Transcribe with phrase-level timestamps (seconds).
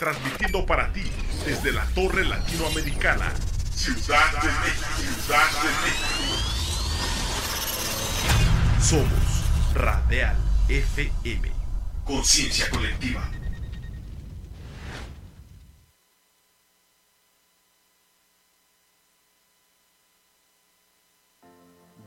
[0.00, 1.02] transmitiendo para ti
[1.44, 3.30] desde la Torre Latinoamericana,
[3.74, 4.88] Ciudad de México.
[4.96, 6.40] Ciudad de México.
[8.80, 10.36] Somos Radial
[10.68, 11.52] FM.
[12.06, 13.30] Conciencia colectiva.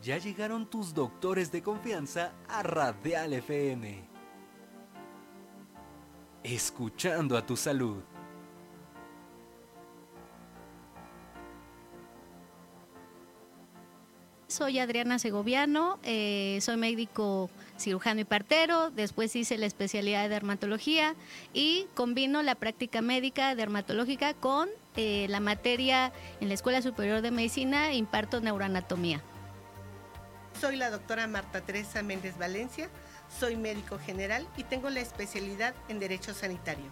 [0.02, 4.13] Ya llegaron tus doctores de confianza a Radial FM.
[6.44, 8.04] Escuchando a tu salud.
[14.50, 17.50] Soy Adriana Segoviano, eh, soy médico
[17.80, 21.16] cirujano y partero, después hice la especialidad de dermatología
[21.54, 27.32] y combino la práctica médica dermatológica con eh, la materia en la Escuela Superior de
[27.32, 29.22] Medicina, imparto neuroanatomía.
[30.60, 32.90] Soy la doctora Marta Teresa Méndez Valencia,
[33.40, 36.86] soy médico general y tengo la especialidad en Derecho Sanitario.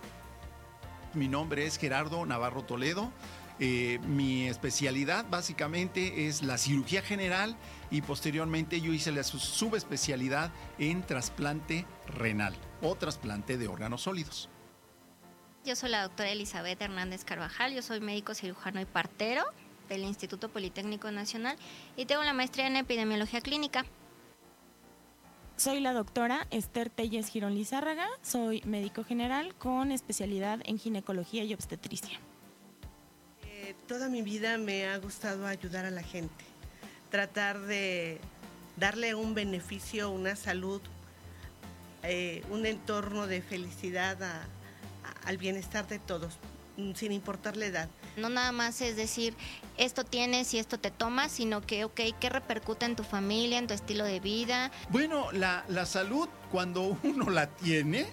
[1.14, 3.12] Mi nombre es Gerardo Navarro Toledo.
[3.60, 7.56] Eh, mi especialidad básicamente es la cirugía general
[7.92, 14.50] y posteriormente yo hice la subespecialidad en trasplante renal o trasplante de órganos sólidos.
[15.64, 19.44] Yo soy la doctora Elizabeth Hernández Carvajal, yo soy médico cirujano y partero
[19.90, 21.56] del Instituto Politécnico Nacional
[21.96, 23.86] y tengo la maestría en epidemiología clínica.
[25.62, 31.54] Soy la doctora Esther Telles Girón Lizárraga, soy médico general con especialidad en ginecología y
[31.54, 32.20] obstetricia.
[33.46, 36.44] Eh, toda mi vida me ha gustado ayudar a la gente,
[37.12, 38.20] tratar de
[38.76, 40.82] darle un beneficio, una salud,
[42.02, 44.18] eh, un entorno de felicidad
[45.26, 46.40] al bienestar de todos,
[46.96, 47.90] sin importar la edad.
[48.18, 49.36] No nada más es decir,
[49.78, 53.68] esto tienes y esto te tomas, sino que, ok, ¿qué repercute en tu familia, en
[53.68, 54.72] tu estilo de vida?
[54.90, 58.06] Bueno, la, la salud, cuando uno la tiene,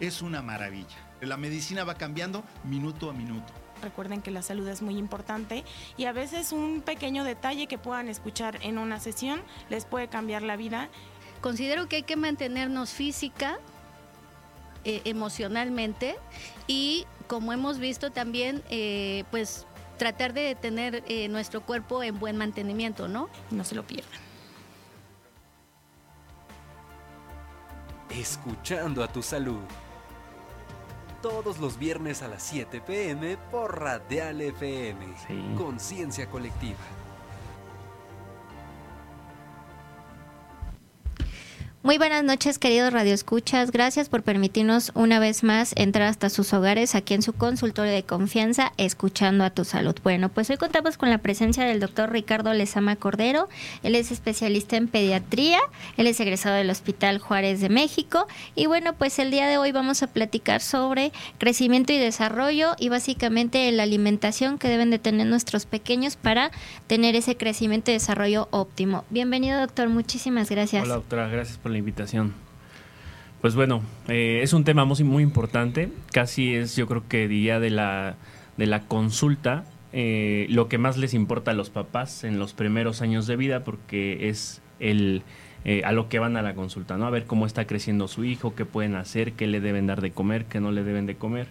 [0.00, 0.96] es una maravilla.
[1.20, 3.52] La medicina va cambiando minuto a minuto.
[3.82, 5.64] Recuerden que la salud es muy importante
[5.96, 10.42] y a veces un pequeño detalle que puedan escuchar en una sesión les puede cambiar
[10.42, 10.88] la vida.
[11.40, 13.58] Considero que hay que mantenernos física,
[14.86, 16.16] eh, emocionalmente
[16.66, 19.66] y como hemos visto también, eh, pues
[19.98, 23.28] tratar de tener eh, nuestro cuerpo en buen mantenimiento, ¿no?
[23.50, 24.20] No se lo pierdan.
[28.10, 29.62] Escuchando a tu salud.
[31.22, 35.14] Todos los viernes a las 7 pm por Radial FM.
[35.56, 36.78] Conciencia colectiva.
[41.84, 43.70] Muy buenas noches, queridos radioescuchas.
[43.70, 48.04] Gracias por permitirnos una vez más entrar hasta sus hogares aquí en su consultorio de
[48.04, 49.94] confianza, escuchando a tu salud.
[50.02, 53.50] Bueno, pues hoy contamos con la presencia del doctor Ricardo Lezama Cordero.
[53.82, 55.58] Él es especialista en pediatría,
[55.98, 58.28] él es egresado del Hospital Juárez de México.
[58.54, 62.88] Y bueno, pues el día de hoy vamos a platicar sobre crecimiento y desarrollo y
[62.88, 66.50] básicamente la alimentación que deben de tener nuestros pequeños para
[66.86, 69.04] tener ese crecimiento y desarrollo óptimo.
[69.10, 69.90] Bienvenido, doctor.
[69.90, 70.82] Muchísimas gracias.
[70.84, 71.28] Hola, doctora.
[71.28, 72.32] Gracias por la invitación.
[73.42, 75.90] Pues bueno, eh, es un tema muy, muy importante.
[76.12, 78.16] Casi es, yo creo que día de la,
[78.56, 83.02] de la consulta, eh, lo que más les importa a los papás en los primeros
[83.02, 85.22] años de vida, porque es el
[85.66, 87.06] eh, a lo que van a la consulta, ¿no?
[87.06, 90.10] A ver cómo está creciendo su hijo, qué pueden hacer, qué le deben dar de
[90.10, 91.48] comer, qué no le deben de comer.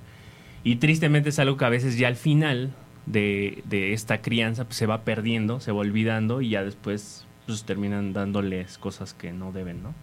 [0.64, 2.74] Y tristemente es algo que a veces ya al final
[3.06, 7.64] de, de esta crianza pues, se va perdiendo, se va olvidando y ya después pues,
[7.66, 9.94] terminan dándoles cosas que no deben, ¿no?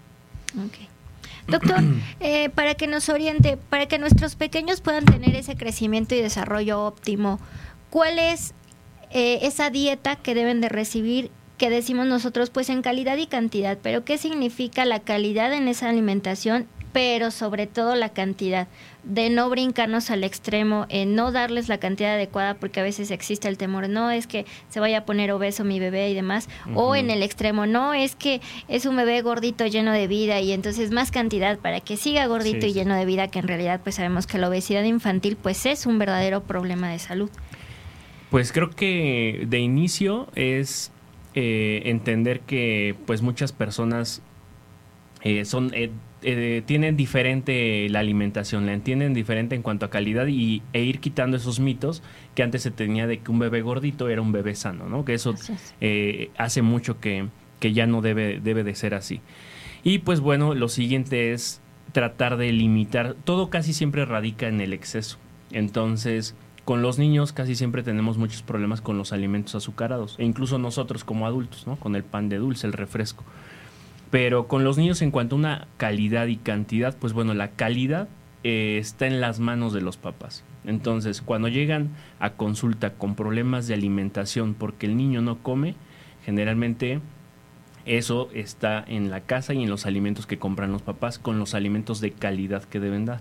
[0.56, 0.88] Ok.
[1.48, 1.80] Doctor,
[2.20, 6.84] eh, para que nos oriente, para que nuestros pequeños puedan tener ese crecimiento y desarrollo
[6.84, 7.40] óptimo,
[7.90, 8.54] ¿cuál es
[9.10, 13.78] eh, esa dieta que deben de recibir que decimos nosotros pues en calidad y cantidad?
[13.82, 18.68] Pero ¿qué significa la calidad en esa alimentación pero sobre todo la cantidad,
[19.02, 23.48] de no brincarnos al extremo, en no darles la cantidad adecuada, porque a veces existe
[23.48, 26.94] el temor, no es que se vaya a poner obeso mi bebé y demás, o
[26.96, 30.90] en el extremo, no es que es un bebé gordito lleno de vida y entonces
[30.90, 34.26] más cantidad para que siga gordito y lleno de vida, que en realidad pues sabemos
[34.26, 37.30] que la obesidad infantil pues es un verdadero problema de salud.
[38.30, 40.92] Pues creo que de inicio es
[41.34, 44.22] eh, entender que pues muchas personas
[45.22, 45.90] eh, son eh,
[46.22, 51.00] eh, tienen diferente la alimentación, la entienden diferente en cuanto a calidad y, e ir
[51.00, 52.02] quitando esos mitos
[52.34, 55.04] que antes se tenía de que un bebé gordito era un bebé sano, ¿no?
[55.04, 55.34] Que eso
[55.80, 57.28] eh, hace mucho que,
[57.58, 59.20] que ya no debe, debe de ser así.
[59.82, 61.60] Y pues bueno, lo siguiente es
[61.92, 65.18] tratar de limitar, todo casi siempre radica en el exceso.
[65.50, 70.58] Entonces, con los niños casi siempre tenemos muchos problemas con los alimentos azucarados, e incluso
[70.58, 71.76] nosotros como adultos, ¿no?
[71.76, 73.24] Con el pan de dulce, el refresco.
[74.10, 78.08] Pero con los niños en cuanto a una calidad y cantidad, pues bueno, la calidad
[78.42, 80.44] eh, está en las manos de los papás.
[80.64, 85.74] Entonces, cuando llegan a consulta con problemas de alimentación porque el niño no come,
[86.24, 87.00] generalmente
[87.86, 91.54] eso está en la casa y en los alimentos que compran los papás con los
[91.54, 93.20] alimentos de calidad que deben dar.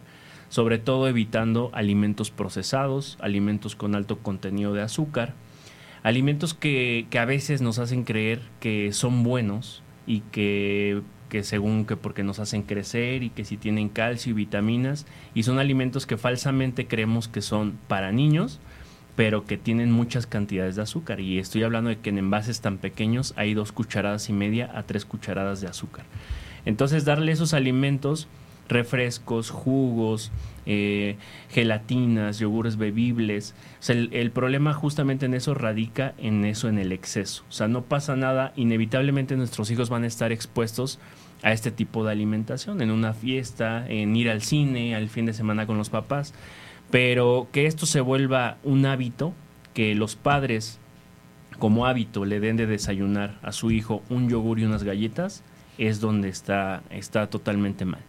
[0.50, 5.34] Sobre todo evitando alimentos procesados, alimentos con alto contenido de azúcar,
[6.02, 11.86] alimentos que, que a veces nos hacen creer que son buenos y que que según
[11.86, 15.06] que porque nos hacen crecer y que si tienen calcio y vitaminas
[15.36, 18.60] y son alimentos que falsamente creemos que son para niños
[19.20, 21.20] pero que tienen muchas cantidades de azúcar.
[21.20, 24.84] Y estoy hablando de que en envases tan pequeños hay dos cucharadas y media a
[24.84, 26.06] tres cucharadas de azúcar.
[26.64, 28.30] Entonces darle esos alimentos
[28.70, 30.32] refrescos, jugos,
[30.66, 31.18] eh,
[31.50, 33.56] gelatinas, yogures bebibles.
[33.88, 37.44] el, problema justamente en eso radica en eso, en el exceso.
[37.50, 41.00] O sea, no pasa nada, inevitablemente nuestros hijos van a estar expuestos
[41.42, 45.34] a este tipo de alimentación, en una fiesta, en ir al cine, al fin de
[45.34, 46.34] semana con los papás,
[46.92, 49.34] pero que esto se vuelva un hábito,
[49.74, 50.80] que los padres
[51.58, 55.44] como hábito le den de desayunar a su hijo un yogur y unas galletas,
[55.78, 58.02] es donde está, está totalmente mal.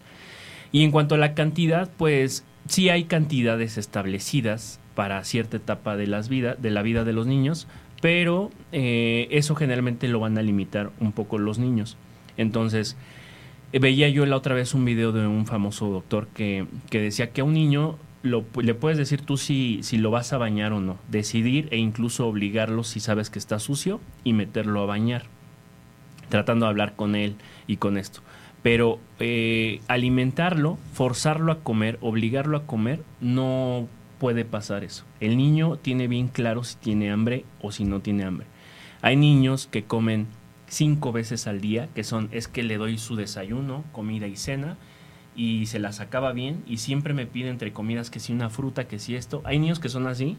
[0.72, 6.06] Y en cuanto a la cantidad, pues sí hay cantidades establecidas para cierta etapa de,
[6.06, 7.66] las vida, de la vida de los niños,
[8.00, 11.96] pero eh, eso generalmente lo van a limitar un poco los niños.
[12.36, 12.96] Entonces,
[13.72, 17.40] veía yo la otra vez un video de un famoso doctor que, que decía que
[17.40, 20.80] a un niño lo, le puedes decir tú si, si lo vas a bañar o
[20.80, 25.24] no, decidir e incluso obligarlo si sabes que está sucio y meterlo a bañar,
[26.28, 27.36] tratando de hablar con él
[27.66, 28.20] y con esto.
[28.62, 35.04] Pero eh, alimentarlo, forzarlo a comer, obligarlo a comer, no puede pasar eso.
[35.18, 38.46] El niño tiene bien claro si tiene hambre o si no tiene hambre.
[39.02, 40.26] Hay niños que comen
[40.68, 44.76] cinco veces al día, que son, es que le doy su desayuno, comida y cena,
[45.34, 48.86] y se las acaba bien, y siempre me pide entre comidas que si una fruta,
[48.86, 49.40] que si esto.
[49.44, 50.36] Hay niños que son así,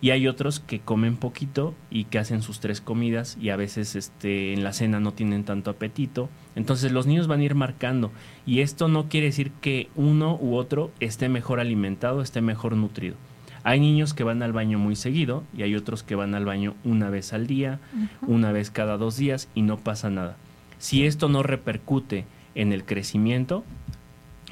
[0.00, 3.96] y hay otros que comen poquito y que hacen sus tres comidas y a veces
[3.96, 6.28] este, en la cena no tienen tanto apetito.
[6.54, 8.12] Entonces los niños van a ir marcando
[8.46, 13.16] y esto no quiere decir que uno u otro esté mejor alimentado, esté mejor nutrido.
[13.64, 16.74] Hay niños que van al baño muy seguido y hay otros que van al baño
[16.84, 17.80] una vez al día,
[18.22, 20.36] una vez cada dos días y no pasa nada.
[20.78, 22.24] Si esto no repercute
[22.54, 23.64] en el crecimiento,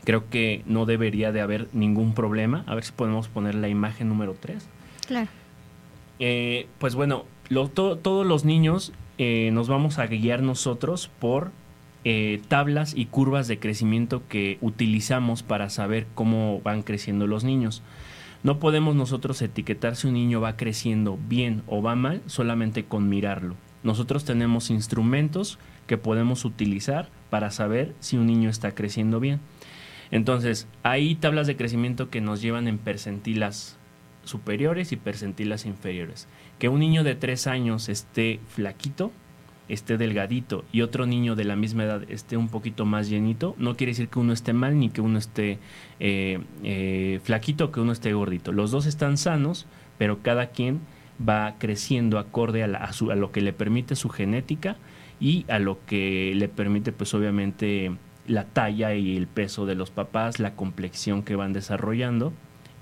[0.05, 2.65] creo que no debería de haber ningún problema.
[2.67, 4.69] A ver si podemos poner la imagen número 3.
[5.07, 5.29] Claro.
[6.19, 7.25] Eh, pues bueno,
[7.75, 11.53] todos los niños eh, nos vamos a guiar nosotros por
[12.05, 17.83] eh, tablas y curvas de crecimiento que utilizamos para saber cómo van creciendo los niños.
[18.43, 23.09] No podemos nosotros etiquetar si un niño va creciendo bien o va mal solamente con
[23.09, 23.57] mirarlo.
[23.83, 29.41] Nosotros tenemos instrumentos que podemos utilizar para saber si un niño está creciendo bien.
[30.11, 33.79] Entonces, hay tablas de crecimiento que nos llevan en percentilas
[34.27, 36.29] superiores y percentilas inferiores.
[36.59, 39.11] Que un niño de 3 años esté flaquito
[39.69, 43.77] esté delgadito y otro niño de la misma edad esté un poquito más llenito, no
[43.77, 45.59] quiere decir que uno esté mal ni que uno esté
[46.01, 48.53] eh, eh, flaquito o que uno esté gordito.
[48.53, 49.67] Los dos están sanos,
[49.99, 50.81] pero cada quien
[51.27, 54.77] va creciendo acorde a, a, lo que le permite su genética
[55.19, 57.97] y a lo que le permite pues obviamente
[58.27, 62.33] la talla y el peso de los papás, la complexión que van desarrollando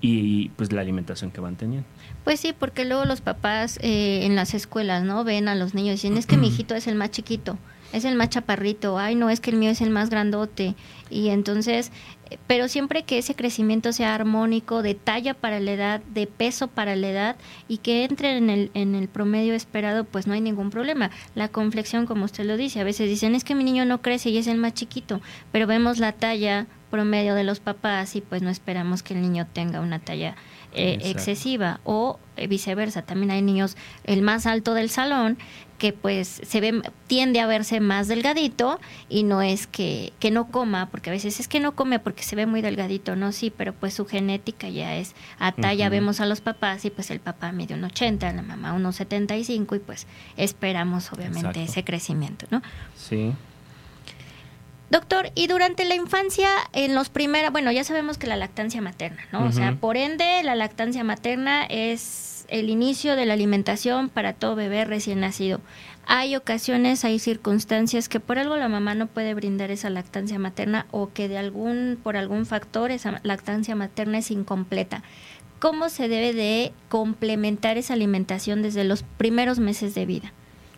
[0.07, 1.87] y pues la alimentación que van teniendo.
[2.23, 5.23] Pues sí, porque luego los papás eh, en las escuelas, ¿no?
[5.23, 7.57] Ven a los niños y dicen, es que mi hijito es el más chiquito,
[7.91, 10.75] es el más chaparrito, ay, no, es que el mío es el más grandote.
[11.09, 11.91] Y entonces,
[12.29, 16.67] eh, pero siempre que ese crecimiento sea armónico, de talla para la edad, de peso
[16.67, 17.35] para la edad
[17.67, 21.09] y que entre en el, en el promedio esperado, pues no hay ningún problema.
[21.33, 24.29] La conflexión, como usted lo dice, a veces dicen, es que mi niño no crece
[24.29, 25.19] y es el más chiquito,
[25.51, 29.45] pero vemos la talla promedio de los papás y pues no esperamos que el niño
[29.51, 30.37] tenga una talla
[30.71, 33.01] eh, excesiva o eh, viceversa.
[33.01, 33.75] También hay niños,
[34.05, 35.37] el más alto del salón,
[35.77, 40.47] que pues se ve, tiende a verse más delgadito y no es que, que no
[40.47, 43.51] coma, porque a veces es que no come porque se ve muy delgadito, no, sí,
[43.51, 47.19] pero pues su genética ya es a talla, vemos a los papás y pues el
[47.19, 52.61] papá mide un 80, la mamá unos 75 y pues esperamos obviamente ese crecimiento, ¿no?
[52.95, 53.33] Sí.
[54.89, 59.23] Doctor, y durante la infancia, en los primeros, bueno, ya sabemos que la lactancia materna,
[59.31, 59.45] ¿no?
[59.45, 64.55] O sea, por ende, la lactancia materna es el inicio de la alimentación para todo
[64.55, 65.59] bebé recién nacido.
[66.05, 70.85] Hay ocasiones, hay circunstancias que por algo la mamá no puede brindar esa lactancia materna
[70.91, 75.01] o que de algún, por algún factor esa lactancia materna es incompleta.
[75.57, 80.33] ¿Cómo se debe de complementar esa alimentación desde los primeros meses de vida?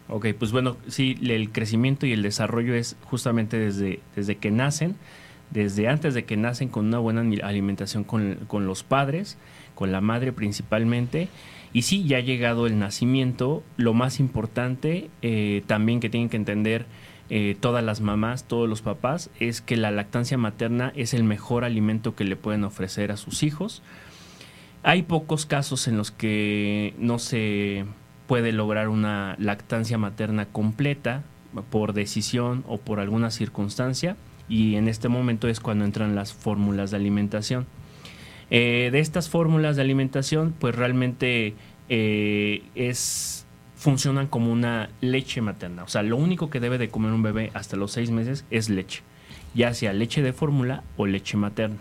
[0.09, 4.95] Ok, pues bueno, sí, el crecimiento y el desarrollo es justamente desde, desde que nacen.
[5.49, 9.37] desde antes de que nacen con una buena alimentación con, los padres,
[9.75, 11.29] con la madre principalmente.
[11.73, 16.37] Y sí, ya ha llegado el nacimiento, lo más importante eh, también que tienen que
[16.37, 16.85] entender
[17.29, 21.65] eh, todas las mamás, todos los papás, es que la lactancia materna es el mejor
[21.65, 23.83] alimento que le pueden ofrecer a sus hijos.
[24.83, 27.85] Hay pocos casos en los que no se
[28.27, 31.23] puede lograr una lactancia materna completa
[31.69, 34.17] por decisión o por alguna circunstancia
[34.49, 37.65] y en este momento es cuando entran las fórmulas de alimentación.
[38.49, 41.55] Eh, de estas fórmulas de alimentación, pues realmente
[41.89, 45.83] eh, es funcionan como una leche materna.
[45.83, 48.69] O sea, lo único que debe de comer un bebé hasta los seis meses es
[48.69, 49.03] leche,
[49.53, 51.77] ya sea leche de fórmula o leche materna.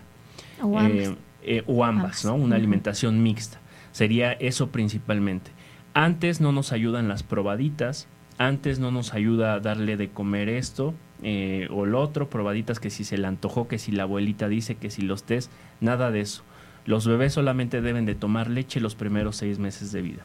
[0.61, 1.13] O ambas.
[1.43, 2.35] Eh, o ambas, ¿no?
[2.35, 3.59] Una alimentación mixta.
[3.91, 5.51] Sería eso principalmente.
[5.97, 10.93] Antes no nos ayudan las probaditas, antes no nos ayuda a darle de comer esto
[11.23, 14.75] eh, o lo otro, probaditas que si se le antojó, que si la abuelita dice,
[14.75, 15.51] que si los test,
[15.81, 16.43] nada de eso.
[16.85, 20.23] Los bebés solamente deben de tomar leche los primeros seis meses de vida.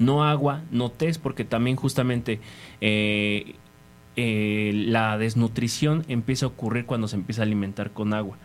[0.00, 2.40] No agua, no test, porque también justamente
[2.80, 3.54] eh,
[4.16, 8.38] eh, la desnutrición empieza a ocurrir cuando se empieza a alimentar con agua.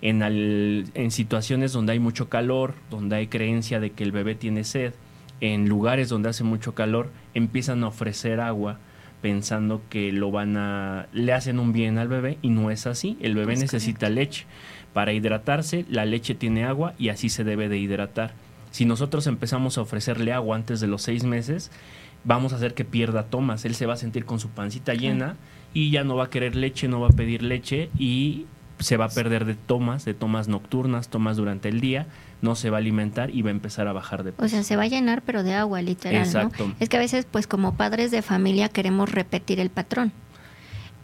[0.00, 4.64] En, en situaciones donde hay mucho calor, donde hay creencia de que el bebé tiene
[4.64, 4.94] sed,
[5.40, 8.78] en lugares donde hace mucho calor empiezan a ofrecer agua
[9.20, 13.18] pensando que lo van a le hacen un bien al bebé y no es así.
[13.20, 14.46] El bebé necesita leche.
[14.92, 18.32] Para hidratarse la leche tiene agua y así se debe de hidratar.
[18.70, 21.70] Si nosotros empezamos a ofrecerle agua antes de los seis meses
[22.24, 23.64] vamos a hacer que pierda tomas.
[23.64, 25.36] Él se va a sentir con su pancita llena
[25.72, 28.46] y ya no va a querer leche no va a pedir leche y
[28.80, 32.06] se va a perder de tomas de tomas nocturnas tomas durante el día
[32.42, 34.44] no se va a alimentar y va a empezar a bajar de peso.
[34.44, 36.22] O sea, se va a llenar pero de agua, literal.
[36.22, 36.72] Exacto.
[36.80, 40.12] Es que a veces, pues como padres de familia queremos repetir el patrón.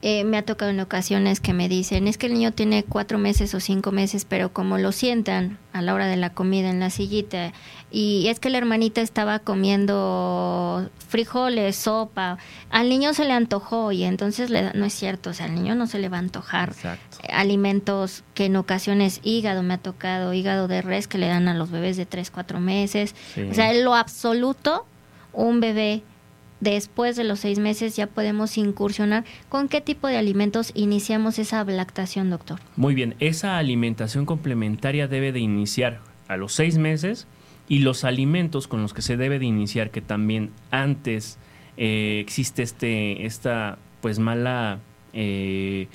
[0.08, 3.18] Eh, me ha tocado en ocasiones que me dicen, es que el niño tiene cuatro
[3.18, 6.78] meses o cinco meses, pero como lo sientan a la hora de la comida en
[6.78, 7.52] la sillita,
[7.90, 12.38] y es que la hermanita estaba comiendo frijoles, sopa,
[12.70, 15.74] al niño se le antojó y entonces le no es cierto, o sea, al niño
[15.74, 16.72] no se le va a antojar
[17.32, 21.54] alimentos que en ocasiones hígado me ha tocado, hígado de res que le dan a
[21.54, 23.16] los bebés de tres, cuatro meses,
[23.50, 24.86] o sea, en lo absoluto,
[25.32, 26.04] un bebé
[26.60, 29.24] después de los seis meses ya podemos incursionar.
[29.48, 32.60] ¿Con qué tipo de alimentos iniciamos esa lactación, doctor?
[32.76, 37.26] Muy bien, esa alimentación complementaria debe de iniciar a los seis meses
[37.68, 41.38] y los alimentos con los que se debe de iniciar, que también antes
[41.76, 44.78] eh, existe este, esta pues mala
[45.12, 45.88] eh,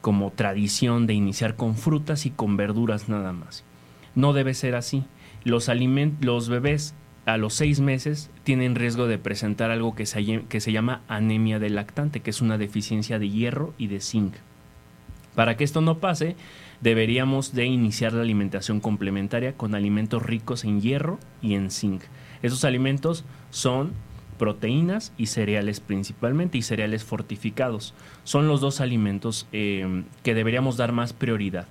[0.00, 3.64] como tradición de iniciar con frutas y con verduras nada más.
[4.14, 5.04] No debe ser así.
[5.44, 5.70] Los,
[6.20, 6.94] los bebés
[7.28, 11.58] a los seis meses tienen riesgo de presentar algo que se, que se llama anemia
[11.58, 14.34] del lactante, que es una deficiencia de hierro y de zinc.
[15.34, 16.36] Para que esto no pase,
[16.80, 22.00] deberíamos de iniciar la alimentación complementaria con alimentos ricos en hierro y en zinc.
[22.42, 23.92] Esos alimentos son
[24.38, 27.92] proteínas y cereales principalmente y cereales fortificados.
[28.24, 31.66] Son los dos alimentos eh, que deberíamos dar más prioridad.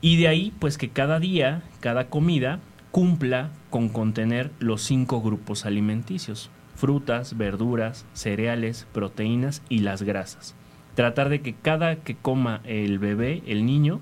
[0.00, 2.60] Y de ahí, pues que cada día, cada comida,
[2.92, 10.54] cumpla con contener los cinco grupos alimenticios, frutas, verduras, cereales, proteínas y las grasas.
[10.94, 14.00] Tratar de que cada que coma el bebé, el niño,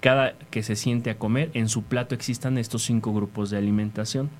[0.00, 4.30] cada que se siente a comer, en su plato existan estos cinco grupos de alimentación.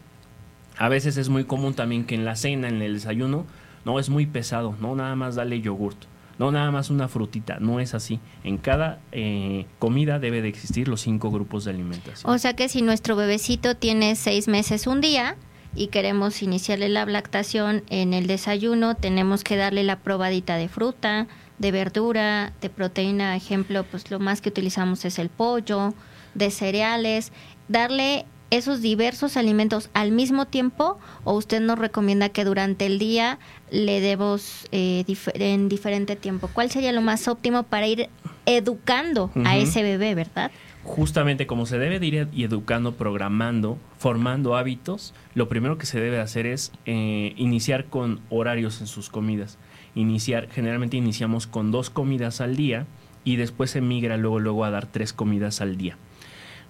[0.76, 3.46] A veces es muy común también que en la cena, en el desayuno,
[3.84, 6.04] no es muy pesado, no nada más dale yogurt
[6.38, 8.20] no nada más una frutita, no es así.
[8.42, 12.30] En cada eh, comida debe de existir los cinco grupos de alimentación.
[12.30, 15.36] O sea que si nuestro bebecito tiene seis meses un día
[15.74, 21.26] y queremos iniciarle la lactación en el desayuno, tenemos que darle la probadita de fruta,
[21.58, 25.94] de verdura, de proteína, ejemplo, pues lo más que utilizamos es el pollo,
[26.34, 27.32] de cereales,
[27.68, 33.38] darle esos diversos alimentos al mismo tiempo o usted nos recomienda que durante el día
[33.70, 36.48] le demos eh, en diferente tiempo?
[36.52, 38.08] ¿Cuál sería lo más óptimo para ir
[38.46, 40.50] educando a ese bebé, verdad?
[40.84, 46.20] Justamente como se debe de ir educando, programando, formando hábitos, lo primero que se debe
[46.20, 49.56] hacer es eh, iniciar con horarios en sus comidas.
[49.94, 52.86] Iniciar, generalmente iniciamos con dos comidas al día
[53.24, 55.96] y después se migra luego, luego a dar tres comidas al día.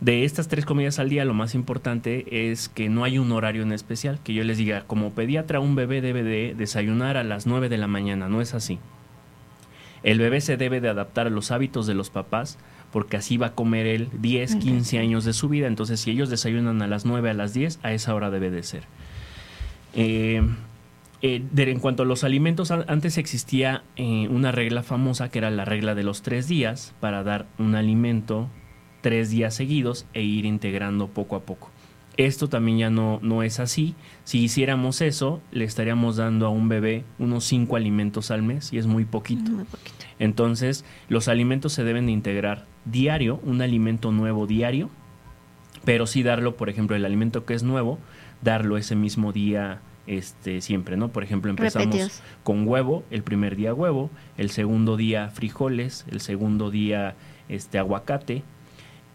[0.01, 3.63] De estas tres comidas al día, lo más importante es que no hay un horario
[3.63, 7.47] en especial, que yo les diga, como pediatra, un bebé debe de desayunar a las
[7.47, 8.79] 9 de la mañana, no es así.
[10.03, 12.59] El bebé se debe de adaptar a los hábitos de los papás,
[12.93, 16.29] porque así va a comer él 10, 15 años de su vida, entonces si ellos
[16.29, 18.83] desayunan a las 9, a las 10, a esa hora debe de ser.
[19.95, 20.43] Eh,
[21.23, 25.65] eh, en cuanto a los alimentos, antes existía eh, una regla famosa que era la
[25.65, 28.51] regla de los tres días para dar un alimento
[29.05, 31.71] tres días seguidos e ir integrando poco a poco.
[32.17, 33.95] Esto también ya no, no es así.
[34.25, 38.79] Si hiciéramos eso, le estaríamos dando a un bebé unos cinco alimentos al mes y
[38.79, 39.51] es muy poquito.
[39.51, 40.07] Muy poquito.
[40.19, 44.89] Entonces, los alimentos se deben de integrar diario, un alimento nuevo diario,
[45.85, 47.99] pero sí darlo, por ejemplo, el alimento que es nuevo,
[48.41, 51.09] darlo ese mismo día este siempre, ¿no?
[51.09, 54.09] Por ejemplo, empezamos con huevo, el primer día huevo,
[54.39, 57.17] el segundo día frijoles, el segundo día
[57.51, 58.45] este aguacate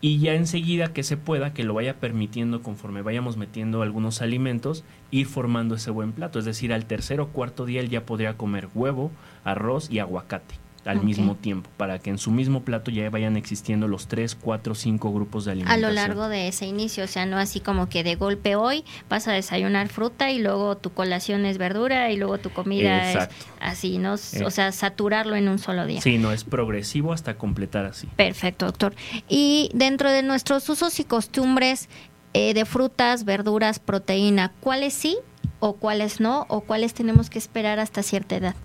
[0.02, 4.84] y ya enseguida que se pueda, que lo vaya permitiendo conforme vayamos metiendo algunos alimentos,
[5.12, 6.40] ir formando ese buen plato.
[6.40, 9.12] Es decir, al tercer o cuarto día él ya podría comer huevo,
[9.44, 13.88] arroz y aguacate al mismo tiempo, para que en su mismo plato ya vayan existiendo
[13.88, 15.76] los tres, cuatro, cinco grupos de alimentos.
[15.76, 18.84] A lo largo de ese inicio, o sea, no así como que de golpe hoy
[19.10, 23.30] vas a desayunar fruta y luego tu colación es verdura y luego tu comida es
[23.60, 24.16] así, ¿no?
[24.16, 24.44] Eh.
[24.46, 26.02] O sea, saturarlo en un solo día.
[26.02, 28.08] Sí, no, es progresivo hasta completar así.
[28.16, 28.96] Perfecto, doctor.
[29.28, 31.90] Y dentro de nuestros usos y costumbres
[32.34, 35.18] eh, de frutas, verduras, proteína, ¿cuáles sí
[35.60, 36.46] o cuáles no?
[36.50, 38.56] ¿O cuáles tenemos que esperar hasta cierta edad?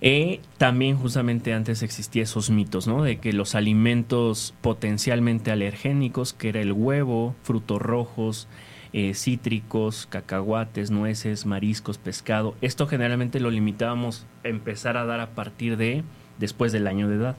[0.00, 3.02] Eh, también justamente antes existía esos mitos, ¿no?
[3.02, 8.46] De que los alimentos potencialmente alergénicos, que era el huevo, frutos rojos,
[8.92, 15.34] eh, cítricos, cacahuates, nueces, mariscos, pescado, esto generalmente lo limitábamos a empezar a dar a
[15.34, 16.04] partir de
[16.38, 17.36] después del año de edad.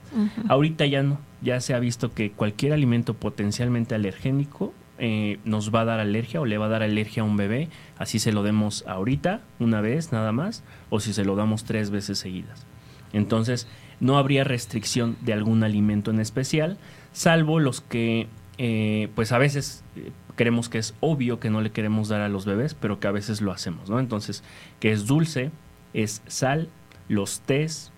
[0.48, 5.82] Ahorita ya no, ya se ha visto que cualquier alimento potencialmente alergénico eh, nos va
[5.82, 8.42] a dar alergia o le va a dar alergia a un bebé, así se lo
[8.42, 12.66] demos ahorita, una vez nada más, o si se lo damos tres veces seguidas.
[13.12, 13.68] Entonces,
[14.00, 16.78] no habría restricción de algún alimento en especial,
[17.12, 18.26] salvo los que,
[18.58, 22.28] eh, pues a veces eh, creemos que es obvio que no le queremos dar a
[22.28, 24.00] los bebés, pero que a veces lo hacemos, ¿no?
[24.00, 24.42] Entonces,
[24.80, 25.52] que es dulce,
[25.94, 26.68] es sal,
[27.08, 27.92] los tés,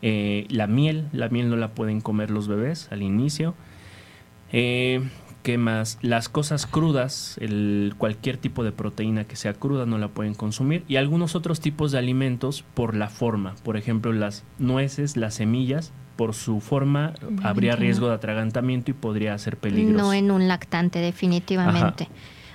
[0.00, 3.56] la miel, la miel no la pueden comer los bebés al inicio.
[4.52, 5.02] ¿Qué
[5.56, 5.98] más?
[6.02, 10.84] Las cosas crudas, el, cualquier tipo de proteína que sea cruda no la pueden consumir.
[10.88, 13.54] Y algunos otros tipos de alimentos por la forma.
[13.62, 19.36] Por ejemplo, las nueces, las semillas, por su forma habría riesgo de atragantamiento y podría
[19.38, 20.04] ser peligroso.
[20.04, 22.08] No en un lactante, definitivamente.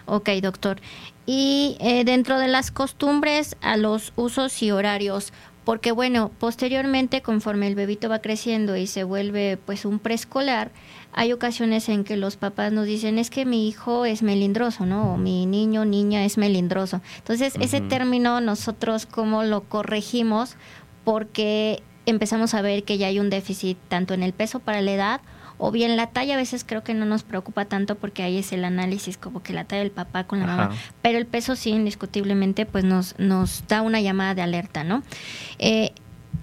[0.05, 0.81] Ok, doctor.
[1.25, 5.31] Y eh, dentro de las costumbres a los usos y horarios,
[5.63, 10.71] porque bueno, posteriormente conforme el bebito va creciendo y se vuelve pues un preescolar,
[11.13, 15.13] hay ocasiones en que los papás nos dicen es que mi hijo es melindroso, ¿no?
[15.13, 17.01] O mi niño, niña es melindroso.
[17.17, 20.55] Entonces, ese término nosotros cómo lo corregimos
[21.03, 24.91] porque empezamos a ver que ya hay un déficit tanto en el peso para la
[24.91, 25.21] edad
[25.63, 28.51] o bien la talla a veces creo que no nos preocupa tanto porque ahí es
[28.51, 30.71] el análisis como que la talla del papá con la mamá,
[31.03, 35.03] pero el peso sí indiscutiblemente pues nos, nos da una llamada de alerta, ¿no?
[35.59, 35.93] Eh,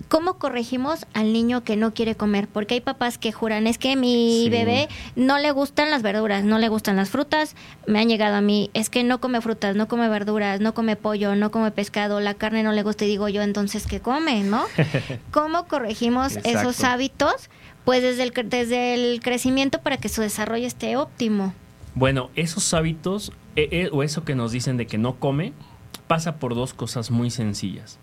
[0.08, 2.46] ¿Cómo corregimos al niño que no quiere comer?
[2.48, 6.58] Porque hay papás que juran, es que mi bebé no le gustan las verduras, no
[6.58, 9.88] le gustan las frutas, me han llegado a mí, es que no come frutas, no
[9.88, 13.28] come verduras, no come pollo, no come pescado, la carne no le gusta y digo
[13.28, 14.44] yo, entonces, ¿qué come?
[14.44, 14.64] ¿No?
[15.32, 17.50] ¿Cómo corregimos esos hábitos?
[17.88, 21.54] Pues desde el, desde el crecimiento para que su desarrollo esté óptimo.
[21.94, 25.54] Bueno, esos hábitos eh, eh, o eso que nos dicen de que no come
[26.06, 27.98] pasa por dos cosas muy sencillas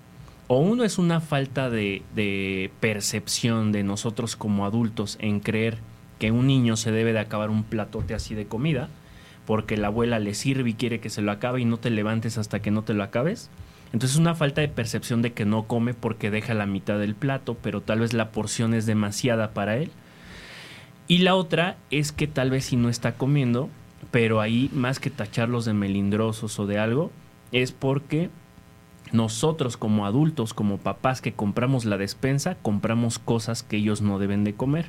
[0.48, 5.78] o uno es una falta de, percepción de nosotros como adultos en creer
[6.18, 8.90] que un niño se debe de acabar un platote así de comida,
[9.46, 12.40] porque la abuela le sirve y quiere que se lo acabe y no te levantes
[12.40, 13.52] hasta que no te lo acabes.
[13.96, 17.16] Entonces es una falta de percepción de que no come porque deja la mitad del
[17.16, 19.90] plato, pero tal vez la porción es demasiada para él.
[21.08, 23.70] Y la otra es que tal vez si no está comiendo,
[24.12, 27.10] pero ahí más que tacharlos de melindrosos o de algo,
[27.54, 28.30] es porque
[29.14, 34.44] nosotros como adultos, como papás que compramos la despensa, compramos cosas que ellos no deben
[34.44, 34.88] de comer.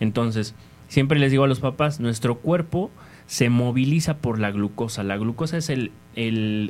[0.00, 0.54] Entonces,
[0.88, 2.90] siempre les digo a los papás, nuestro cuerpo
[3.28, 5.04] se moviliza por la glucosa.
[5.04, 5.92] La glucosa es el,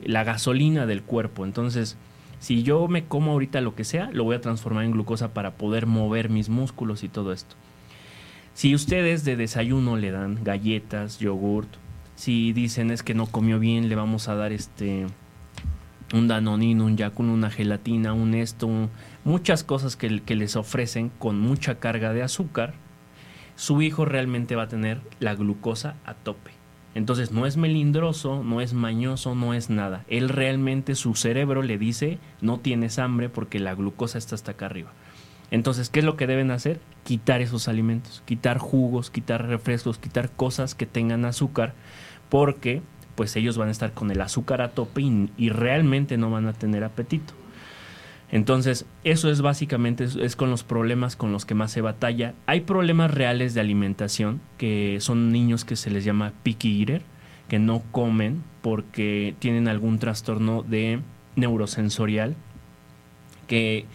[0.04, 1.44] la gasolina del cuerpo.
[1.44, 1.96] Entonces,
[2.40, 5.52] si yo me como ahorita lo que sea, lo voy a transformar en glucosa para
[5.52, 7.54] poder mover mis músculos y todo esto.
[8.54, 11.68] Si ustedes de desayuno le dan galletas, yogurt,
[12.16, 15.06] si dicen es que no comió bien, le vamos a dar este
[16.12, 18.68] un danonino, un yacun, una gelatina, un esto,
[19.24, 22.74] muchas cosas que, que, les ofrecen con mucha carga de azúcar,
[23.58, 26.52] su hijo realmente va a tener la glucosa a tope.
[26.94, 30.04] Entonces no es melindroso, no es mañoso, no es nada.
[30.06, 34.66] Él realmente su cerebro le dice no tienes hambre porque la glucosa está hasta acá
[34.66, 34.92] arriba.
[35.50, 36.78] Entonces, ¿qué es lo que deben hacer?
[37.02, 41.74] Quitar esos alimentos, quitar jugos, quitar refrescos, quitar cosas que tengan azúcar,
[42.28, 42.80] porque
[43.16, 45.02] pues ellos van a estar con el azúcar a tope
[45.36, 47.34] y, realmente no van a tener apetito.
[48.30, 52.34] Entonces, eso es básicamente, es, con los problemas con los que más se batalla.
[52.46, 57.02] Hay problemas reales de alimentación, que son niños que se les llama picky eater,
[57.48, 61.00] que no comen porque tienen algún trastorno de
[61.36, 62.36] neurosensorial,
[63.46, 63.86] que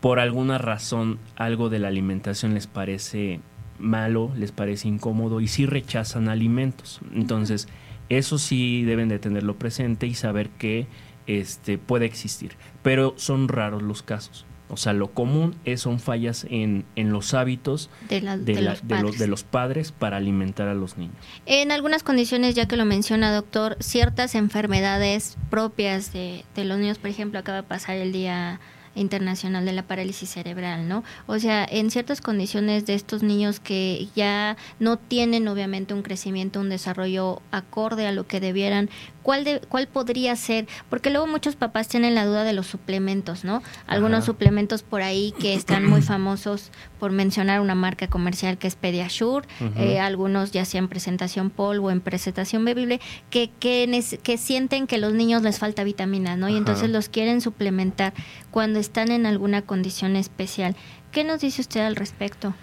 [0.00, 3.40] por alguna razón algo de la alimentación les parece
[3.78, 7.00] malo, les parece incómodo y sí rechazan alimentos.
[7.14, 7.68] Entonces,
[8.08, 10.86] eso sí deben de tenerlo presente y saber que
[11.26, 14.46] este, puede existir, pero son raros los casos.
[14.68, 20.16] O sea, lo común es, son fallas en, en los hábitos de, los padres para
[20.16, 21.14] alimentar a los niños.
[21.44, 26.98] En algunas condiciones, ya que lo menciona doctor, ciertas enfermedades propias de, de los niños,
[26.98, 28.58] por ejemplo, acaba de pasar el día
[28.94, 31.04] internacional de la parálisis cerebral, ¿no?
[31.26, 36.60] O sea, en ciertas condiciones de estos niños que ya no tienen obviamente un crecimiento,
[36.60, 38.90] un desarrollo acorde a lo que debieran,
[39.24, 40.68] ¿cuál, de, cuál podría ser?
[40.88, 43.62] Porque luego muchos papás tienen la duda de los suplementos, ¿no?
[43.88, 48.76] Algunos suplementos por ahí que están muy famosos por mencionar una marca comercial que es
[48.76, 54.86] Pediasure, eh, algunos ya sea en presentación polvo, en presentación bebible, que, que, que sienten
[54.86, 56.48] que a los niños les falta vitamina, ¿no?
[56.48, 58.12] Y entonces los quieren suplementar
[58.50, 60.76] cuando están en alguna condición especial.
[61.10, 62.54] ¿Qué nos dice usted al respecto?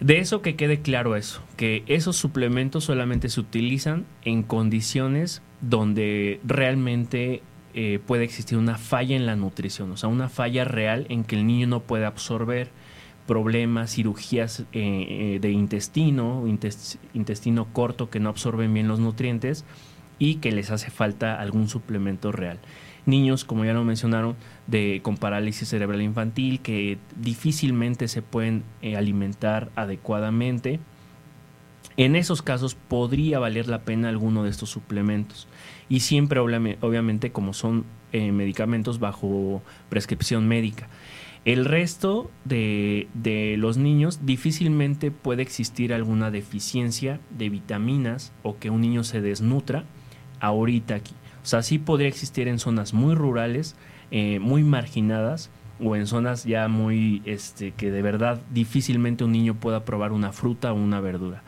[0.00, 6.40] De eso que quede claro eso, que esos suplementos solamente se utilizan en condiciones donde
[6.44, 7.42] realmente
[7.74, 11.36] eh, puede existir una falla en la nutrición, o sea, una falla real en que
[11.36, 12.70] el niño no puede absorber
[13.26, 16.44] problemas, cirugías eh, eh, de intestino,
[17.12, 19.64] intestino corto que no absorben bien los nutrientes
[20.18, 22.58] y que les hace falta algún suplemento real
[23.04, 29.70] niños, como ya lo mencionaron, de, con parálisis cerebral infantil que difícilmente se pueden alimentar
[29.76, 30.78] adecuadamente.
[31.98, 35.48] En esos casos podría valer la pena alguno de estos suplementos.
[35.88, 40.88] Y siempre, obviamente, como son eh, medicamentos bajo prescripción médica.
[41.44, 43.08] El resto de,
[43.58, 49.84] los niños difícilmente puede existir alguna deficiencia de vitaminas o que un niño se desnutra
[50.38, 51.14] ahorita aquí.
[51.42, 53.74] O sea, sí podría existir en zonas muy rurales,
[54.12, 59.54] eh, muy marginadas, o en zonas ya muy, este, que de verdad difícilmente un niño
[59.54, 61.42] pueda probar una fruta o una verdura.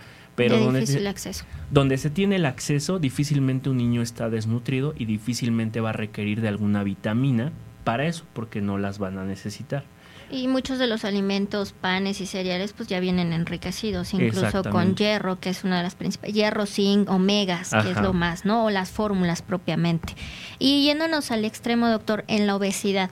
[0.48, 1.44] Pero donde se, acceso.
[1.70, 6.40] donde se tiene el acceso, difícilmente un niño está desnutrido y difícilmente va a requerir
[6.40, 7.53] de alguna vitamina
[7.85, 9.85] para eso, porque no las van a necesitar.
[10.33, 15.40] Y muchos de los alimentos, panes y cereales, pues ya vienen enriquecidos, incluso con hierro,
[15.40, 18.64] que es una de las principales, hierro, zinc, omegas, que es lo más, ¿no?
[18.64, 20.14] O las fórmulas propiamente.
[20.61, 23.11] Y yéndonos al extremo, doctor, en la obesidad,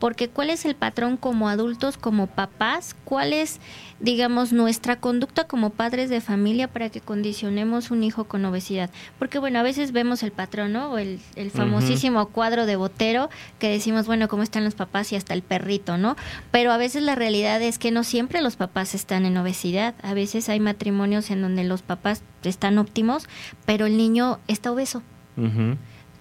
[0.00, 2.96] porque ¿cuál es el patrón como adultos, como papás?
[3.04, 3.60] ¿Cuál es
[4.00, 8.90] digamos, nuestra conducta como padres de familia para que condicionemos un hijo con obesidad.
[9.18, 10.92] Porque, bueno, a veces vemos el patrón, ¿no?
[10.92, 11.20] O el,
[11.52, 15.98] famosísimo cuadro de Botero que decimos, bueno, ¿cómo están los papás y hasta el perrito,
[15.98, 16.16] ¿no?
[16.50, 19.94] Pero a veces la realidad es que no siempre los papás están en obesidad.
[20.02, 23.28] A veces hay matrimonios en donde los papás están óptimos,
[23.66, 25.02] pero el niño está obeso.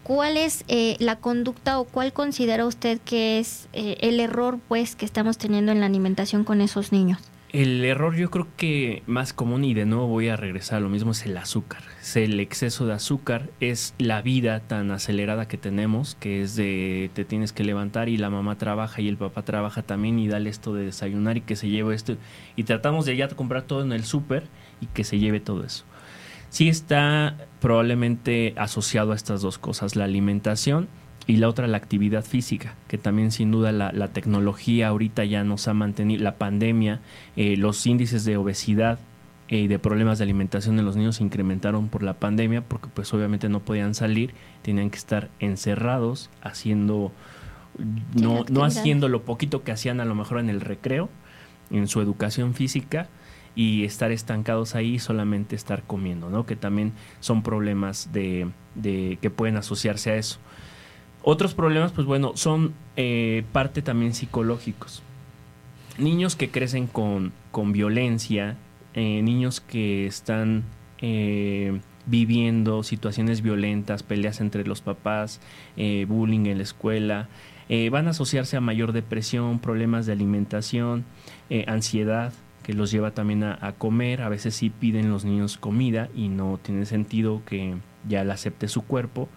[0.10, 4.96] ¿Cuál es eh, la conducta o cuál considera usted que es eh, el error pues
[4.96, 7.20] que estamos teniendo en la alimentación con esos niños?
[7.52, 10.90] El error yo creo que más común, y de nuevo voy a regresar a lo
[10.90, 11.84] mismo, es el azúcar.
[12.02, 17.12] Es el exceso de azúcar, es la vida tan acelerada que tenemos, que es de
[17.14, 20.50] te tienes que levantar y la mamá trabaja y el papá trabaja también y dale
[20.50, 22.18] esto de desayunar y que se lleve esto.
[22.56, 24.48] Y tratamos de ya comprar todo en el súper
[24.82, 25.86] y que se lleve todo eso.
[26.50, 30.88] Sí está probablemente asociado a estas dos cosas, la alimentación
[31.28, 35.68] y la otra la actividad física, que también sin duda la, tecnología ahorita ya nos
[35.68, 37.02] ha mantenido, la pandemia,
[37.36, 38.98] eh, los índices de obesidad
[39.48, 42.90] eh, y de problemas de alimentación en los niños se incrementaron por la pandemia porque
[42.92, 44.34] pues obviamente no podían salir,
[44.64, 47.12] tenían que estar encerrados haciendo,
[48.16, 51.10] no, no haciendo lo poquito que hacían a lo mejor en el recreo,
[51.70, 53.08] en su educación física
[53.60, 56.46] y estar estancados ahí solamente estar comiendo, ¿no?
[56.46, 58.48] Que también son problemas de,
[59.22, 60.40] que pueden asociarse a eso.
[61.24, 65.04] Otros problemas, pues bueno, son eh, parte también psicológicos.
[65.98, 68.56] Niños que crecen con, con violencia,
[68.94, 70.64] eh, niños que están
[71.02, 75.42] eh, viviendo situaciones violentas, peleas entre los papás,
[76.08, 77.28] bullying en la escuela,
[77.92, 81.04] van a asociarse a mayor depresión, problemas de alimentación,
[81.68, 82.32] ansiedad,
[82.64, 84.22] que los lleva también a, comer.
[84.22, 87.76] A veces sí piden los niños comida y no tiene sentido que
[88.08, 89.30] ya la acepte su cuerpo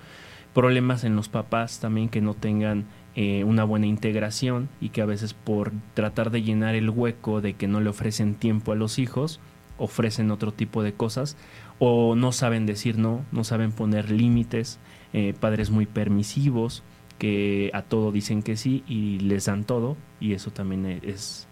[0.53, 5.07] problemas en los papás también que no tengan eh, una buena integración y que a
[5.07, 8.99] veces por tratar de llenar el hueco de que no le ofrecen tiempo a los
[8.99, 9.41] hijos,
[9.79, 11.37] ofrecen otro tipo de cosas
[11.79, 14.79] o no saben decir no, no saben poner límites,
[15.13, 16.83] eh, padres muy permisivos
[17.19, 21.49] que a todo dicen que sí y les dan todo y eso también e, es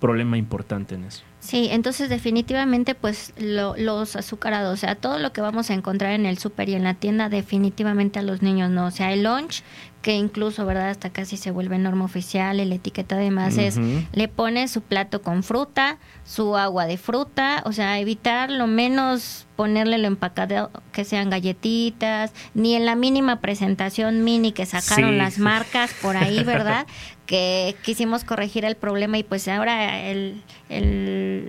[0.00, 1.22] problema importante en eso.
[1.40, 6.26] Sí, entonces definitivamente pues los azucarados, o sea, todo lo que vamos a encontrar en
[6.26, 9.62] el súper y en la tienda definitivamente a los niños no, o sea, el lunch
[10.02, 10.90] que incluso, ¿verdad?
[10.90, 13.78] Hasta casi se vuelve norma oficial la etiqueta además es,
[14.12, 19.46] le pone su plato con fruta, su agua de fruta, o sea, evitar lo menos
[19.56, 25.38] ponerle lo empacado que sean galletitas, ni en la mínima presentación mini que sacaron las
[25.38, 26.86] marcas por ahí, ¿verdad?
[27.28, 30.42] que quisimos corregir el problema y pues ahora el,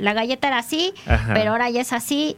[0.04, 0.94] la galleta era así,
[1.34, 2.36] pero ahora ya es así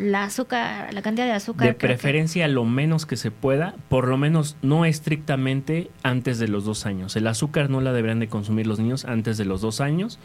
[0.00, 1.68] la azúcar, la cantidad de azúcar.
[1.68, 6.64] De preferencia lo menos que se pueda, por lo menos no estrictamente antes de los
[6.64, 7.14] dos años.
[7.14, 10.18] El azúcar no la deberán de consumir los niños antes de los dos años.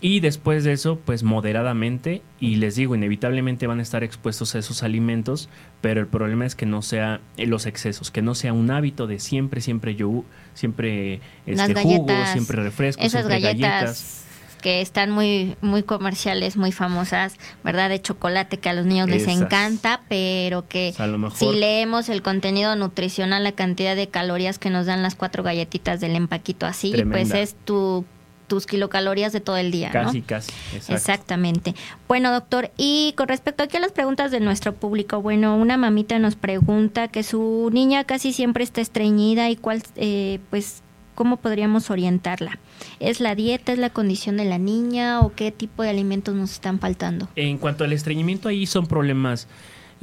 [0.00, 4.58] Y después de eso, pues moderadamente, y les digo, inevitablemente van a estar expuestos a
[4.58, 5.48] esos alimentos,
[5.80, 9.06] pero el problema es que no sea eh, los excesos, que no sea un hábito
[9.06, 14.24] de siempre, siempre yo, siempre este, jugo, siempre refrescos, esas galletas
[14.64, 17.90] que están muy muy comerciales, muy famosas, ¿verdad?
[17.90, 20.94] De chocolate que a los niños les encanta, pero que
[21.34, 26.00] si leemos el contenido nutricional, la cantidad de calorías que nos dan las cuatro galletitas
[26.00, 28.06] del empaquito así, pues es tu
[28.54, 29.90] tus kilocalorías de todo el día.
[29.90, 30.52] Casi, casi.
[30.88, 31.74] Exactamente.
[32.06, 36.20] Bueno, doctor, y con respecto aquí a las preguntas de nuestro público, bueno, una mamita
[36.20, 40.84] nos pregunta que su niña casi siempre está estreñida y cuál, eh, pues,
[41.16, 42.60] ¿cómo podríamos orientarla?
[43.00, 46.52] ¿Es la dieta, es la condición de la niña o qué tipo de alimentos nos
[46.52, 47.28] están faltando?
[47.34, 49.48] En cuanto al estreñimiento, ahí son problemas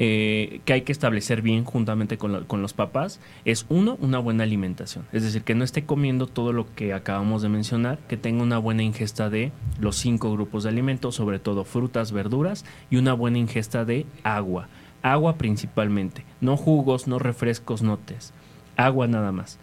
[0.04, 5.06] eh, que hay que establecer bien juntamente con, los papás es uno, una buena alimentación.
[5.12, 8.58] Es decir, que no esté comiendo todo lo que acabamos de mencionar, que tenga una
[8.58, 13.38] buena ingesta de los cinco grupos de alimentos, sobre todo frutas, verduras y una buena
[13.38, 14.70] ingesta de agua.
[15.04, 18.34] Agua principalmente, no jugos, no refrescos, no tés.
[18.78, 19.60] Agua nada más.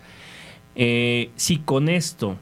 [0.76, 2.36] Eh, si con esto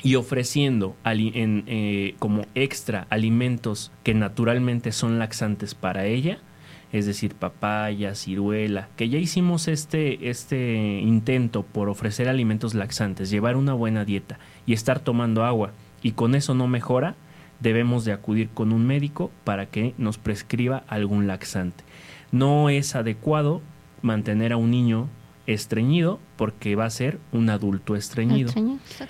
[0.00, 6.38] y ofreciendo en, eh, como extra alimentos que naturalmente son laxantes para ella,
[6.92, 13.56] es decir, papaya, ciruela, que ya hicimos este, este intento por ofrecer alimentos laxantes, llevar
[13.56, 15.72] una buena dieta y estar tomando agua,
[16.02, 17.14] y con eso no mejora,
[17.60, 21.84] debemos de acudir con un médico para que nos prescriba algún laxante.
[22.32, 23.60] No es adecuado
[24.02, 25.08] mantener a un niño
[25.46, 28.52] estreñido porque va a ser un adulto estreñido.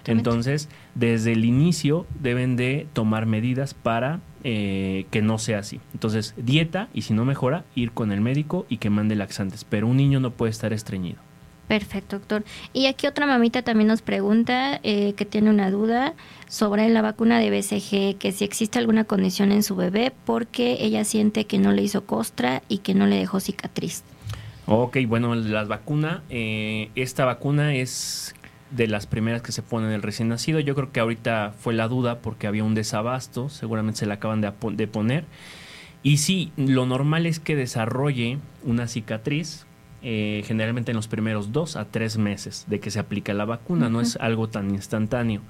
[0.07, 5.81] Entonces, desde el inicio deben de tomar medidas para eh, que no sea así.
[5.93, 9.65] Entonces, dieta y si no mejora, ir con el médico y que mande laxantes.
[9.65, 11.19] Pero un niño no puede estar estreñido.
[11.71, 12.43] Perfecto, doctor.
[12.73, 16.15] Y aquí otra mamita también nos pregunta eh, que tiene una duda
[16.49, 21.05] sobre la vacuna de BCG, que si existe alguna condición en su bebé porque ella
[21.05, 24.03] siente que no le hizo costra y que no le dejó cicatriz.
[24.73, 28.37] Ok, bueno, la vacuna, eh, esta vacuna es
[28.71, 30.61] de las primeras que se pone en el recién nacido.
[30.61, 34.41] Yo creo que ahorita fue la duda porque había un desabasto, seguramente se la acaban
[34.41, 35.25] de, de poner.
[36.05, 39.67] Y sí, lo normal es que desarrolle una cicatriz,
[40.03, 43.89] eh, generalmente en los primeros dos a tres meses de que se aplica la vacuna,
[43.89, 45.41] no es algo tan instantáneo.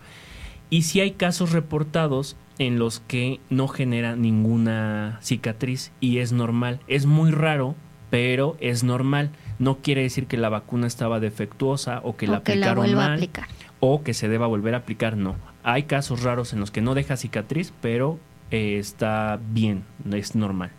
[0.71, 6.81] Y si hay casos reportados en los que no genera ninguna cicatriz y es normal.
[6.89, 7.75] Es muy raro
[8.11, 9.31] pero es normal.
[9.59, 13.31] No quiere decir que la vacuna estaba defectuosa o que la aplicaron mal
[13.79, 15.17] o que se deba volver a aplicar.
[15.17, 15.37] No.
[15.63, 18.19] Hay casos raros en los que no deja cicatriz, pero
[18.51, 20.71] eh, está bien, es normal.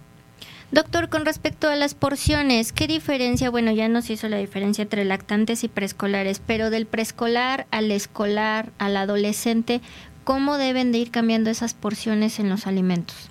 [0.71, 3.49] Doctor, con respecto a las porciones, ¿qué diferencia?
[3.49, 8.71] Bueno, ya nos hizo la diferencia entre lactantes y preescolares, pero del preescolar al escolar,
[8.77, 9.81] al adolescente,
[10.23, 13.30] ¿cómo deben de ir cambiando esas porciones en los alimentos?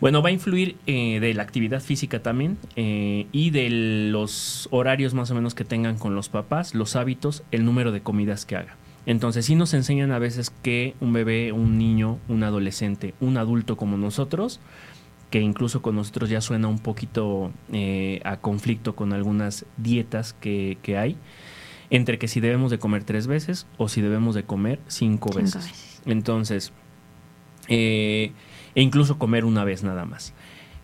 [0.00, 3.68] Bueno, va a influir eh, de la actividad física también eh, y de
[4.10, 8.00] los horarios más o menos que tengan con los papás, los hábitos, el número de
[8.00, 8.76] comidas que haga.
[9.04, 13.76] Entonces sí nos enseñan a veces que un bebé, un niño, un adolescente, un adulto
[13.76, 14.60] como nosotros,
[15.30, 20.78] que incluso con nosotros ya suena un poquito eh, a conflicto con algunas dietas que,
[20.96, 21.16] hay,
[21.90, 26.00] entre que si debemos de comer tres veces o si debemos de comer cinco, veces.
[26.06, 26.72] Entonces,
[27.68, 28.32] eh,
[28.74, 30.34] e incluso comer una vez nada más.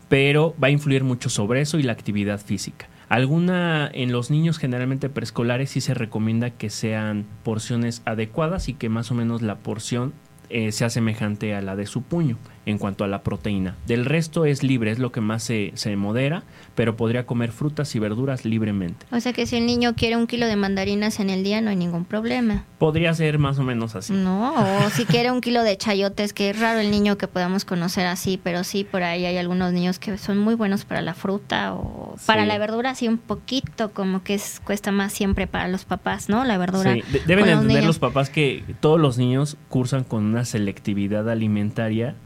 [0.08, 2.88] Pero va a influir mucho sobre eso y la actividad física.
[3.08, 8.88] Alguna en los niños generalmente preescolares sí se recomienda que sean porciones adecuadas y que
[8.88, 10.12] más o menos la porción
[10.48, 12.36] eh, sea semejante a la de su puño.
[12.66, 13.76] En cuanto a la proteína.
[13.86, 16.42] Del resto es libre, es lo que más se, se, modera,
[16.74, 19.06] pero podría comer frutas y verduras libremente.
[19.12, 21.70] O sea que si el niño quiere un kilo de mandarinas en el día, no
[21.70, 22.64] hay ningún problema.
[22.78, 24.12] Podría ser más o menos así.
[24.12, 24.52] No,
[24.84, 28.06] o si quiere un kilo de chayotes, que es raro el niño que podamos conocer
[28.06, 31.72] así, pero sí, por ahí hay algunos niños que son muy buenos para la fruta
[31.72, 35.84] o para la verdura, así un poquito, como que es, cuesta más siempre para los
[35.84, 36.44] papás, ¿no?
[36.44, 36.94] La verdura.
[36.94, 37.02] Sí.
[37.26, 42.16] deben entender los papás que todos los niños cursan con una selectividad alimentaria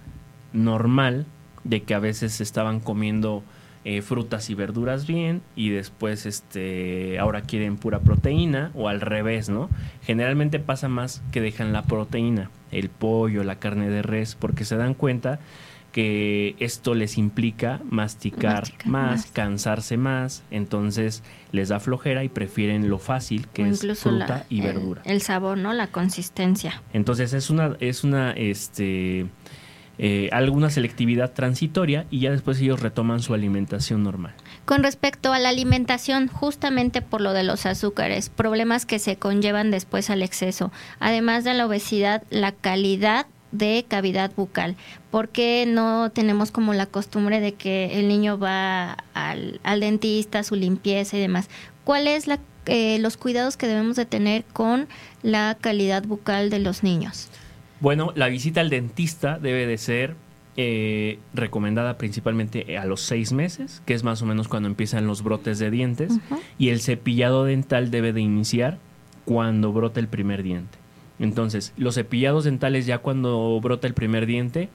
[0.53, 1.27] normal
[1.65, 3.43] de que a veces estaban comiendo
[3.85, 9.49] eh, frutas y verduras bien y después este ahora quieren pura proteína o al revés,
[9.49, 9.71] ¿no?
[10.03, 14.77] Generalmente pasa más que dejan la proteína, el pollo, la carne de res, porque se
[14.77, 15.41] dan cuenta
[15.93, 22.99] que esto les implica masticar, más, cansarse más, entonces les da flojera y prefieren lo
[22.99, 25.01] fácil que es fruta y verdura.
[25.07, 25.73] El, el, sabor, ¿no?
[25.73, 26.83] La consistencia.
[26.93, 29.27] Entonces es una es una este
[30.03, 34.33] eh, alguna selectividad transitoria y ya después ellos retoman su alimentación normal.
[34.65, 39.71] Con respecto a la alimentación, justamente por lo de los azúcares, problemas que se conllevan
[39.71, 44.75] después al exceso, además de la obesidad, la calidad de cavidad bucal.
[45.11, 51.19] porque no tenemos como la costumbre de que el niño va al, dentista, su limpieza
[51.19, 51.51] y demás?
[51.85, 52.25] ¿Cuáles
[52.65, 54.89] eh, los cuidados que debemos de tener con
[55.23, 57.29] la calidad bucal de los niños?
[57.81, 60.15] Bueno, la visita al dentista debe de ser
[60.57, 65.23] eh, recomendada principalmente a los seis meses, que es más o menos cuando empiezan los
[65.23, 66.13] brotes de dientes,
[66.59, 68.79] y el cepillado dental debe de iniciar
[69.25, 70.77] cuando brota el primer diente.
[71.19, 74.69] Entonces, los cepillados dentales ya cuando brota el primer diente,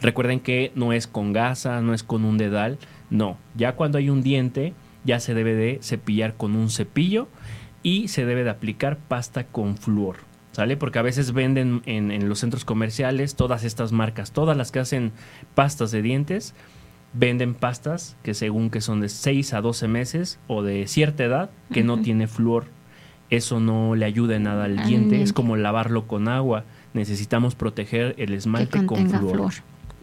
[0.00, 2.78] recuerden que no es con gasa, no es con un dedal,
[3.10, 4.74] no, ya cuando hay un diente
[5.04, 7.28] ya se debe de cepillar con un cepillo
[7.82, 10.16] y se debe de aplicar pasta con flúor.
[10.54, 10.76] ¿Sale?
[10.76, 15.12] Porque a veces venden en, los centros comerciales todas estas marcas, todas las que hacen
[15.54, 16.54] pastas de dientes,
[17.12, 21.50] venden pastas que según que son de 6 a 12 meses o de cierta edad
[21.72, 22.66] que no tiene flúor.
[23.30, 26.64] Eso no le ayuda en nada al diente, es como lavarlo con agua.
[26.92, 29.52] Necesitamos proteger el esmalte con flúor.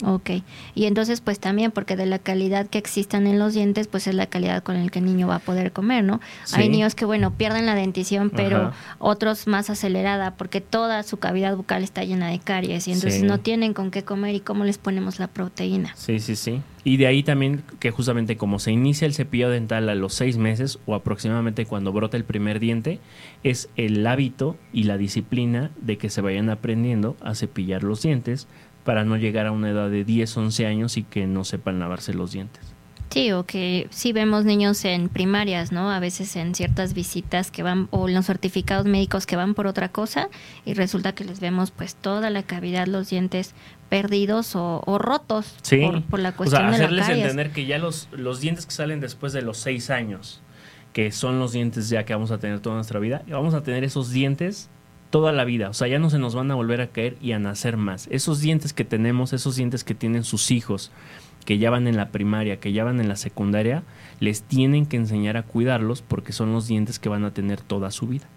[0.03, 0.31] Ok,
[0.73, 4.15] y entonces pues también porque de la calidad que existan en los dientes pues es
[4.15, 6.19] la calidad con la que el niño va a poder comer, ¿no?
[6.53, 11.55] Hay niños que bueno pierden la dentición pero otros más acelerada porque toda su cavidad
[11.55, 14.77] bucal está llena de caries y entonces no tienen con qué comer y cómo les
[14.77, 15.93] ponemos la proteína.
[15.95, 16.61] Sí, sí, sí.
[16.83, 20.37] Y de ahí también que justamente como se inicia el cepillo dental a los seis
[20.37, 22.99] meses o aproximadamente cuando brota el primer diente,
[23.43, 28.47] es el hábito y la disciplina de que se vayan aprendiendo a cepillar los dientes
[28.84, 32.13] para no llegar a una edad de 10, 11 años y que no sepan lavarse
[32.13, 32.72] los dientes.
[33.12, 35.91] Sí, o que sí vemos niños en primarias, ¿no?
[35.91, 39.67] A veces en ciertas visitas que van, o en los certificados médicos que van por
[39.67, 40.30] otra cosa,
[40.65, 43.54] y resulta que les vemos pues toda la cavidad, los dientes
[43.89, 45.58] perdidos o, rotos
[46.10, 49.34] por, la cuestión o sea, hacerles entender que ya los, los dientes que salen después
[49.34, 50.41] de los 6 años,
[50.94, 53.84] que son los dientes ya que vamos a tener toda nuestra vida, vamos a tener
[53.84, 54.70] esos dientes
[55.12, 55.69] toda la vida.
[55.69, 58.08] O sea, ya no se nos van a volver a caer y a nacer más.
[58.10, 60.91] Esos dientes que tenemos, esos dientes que tienen sus hijos,
[61.45, 63.84] que ya van en la primaria, que ya van en la secundaria,
[64.19, 67.91] les tienen que enseñar a cuidarlos porque son los dientes que van a tener toda
[67.91, 68.28] su vida.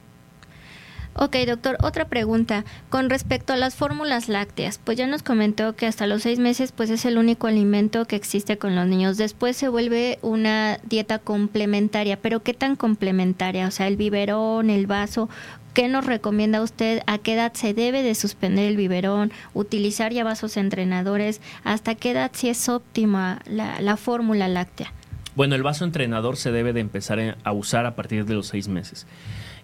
[1.17, 2.65] Ok, doctor, otra pregunta.
[2.91, 6.73] Con respecto a las fórmulas lácteas, pues ya nos comentó que hasta los seis meses
[6.73, 9.17] pues es el único alimento que existe con los niños.
[9.17, 13.69] Después se vuelve una dieta complementaria, pero ¿qué tan complementaria?
[13.69, 15.29] O sea, el biberón, el vaso,
[15.75, 17.03] ¿Qué nos recomienda usted?
[17.09, 19.33] ¿A qué edad se debe de suspender el biberón?
[19.55, 21.41] ¿Utilizar ya vasos entrenadores?
[21.65, 24.93] ¿Hasta qué edad sí es óptima la, fórmula láctea?
[25.35, 28.69] Bueno, el vaso entrenador se debe de empezar a usar a partir de los seis
[28.69, 29.09] meses.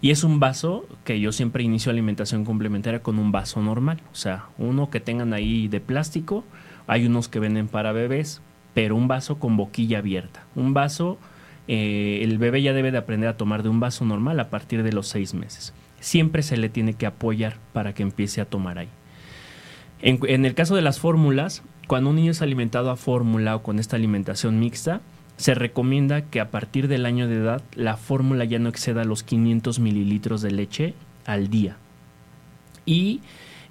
[0.00, 4.00] Y es un vaso que yo siempre inicio alimentación complementaria con un vaso normal.
[4.12, 6.42] O sea, uno que tengan ahí de plástico.
[6.88, 8.42] Hay unos que venden para bebés,
[8.74, 10.44] pero un vaso con boquilla abierta.
[10.56, 11.18] Un vaso,
[11.68, 14.82] eh, el bebé ya debe de aprender a tomar de un vaso normal a partir
[14.82, 18.78] de los seis meses siempre se le tiene que apoyar para que empiece a tomar
[18.78, 18.88] ahí.
[20.02, 23.78] En, el caso de las fórmulas, cuando un niño es alimentado a fórmula o con
[23.78, 25.02] esta alimentación mixta,
[25.36, 29.22] se recomienda que a partir del año de edad la fórmula ya no exceda los
[29.22, 30.94] 500 mililitros de leche
[31.26, 31.76] al día.
[32.86, 33.20] Y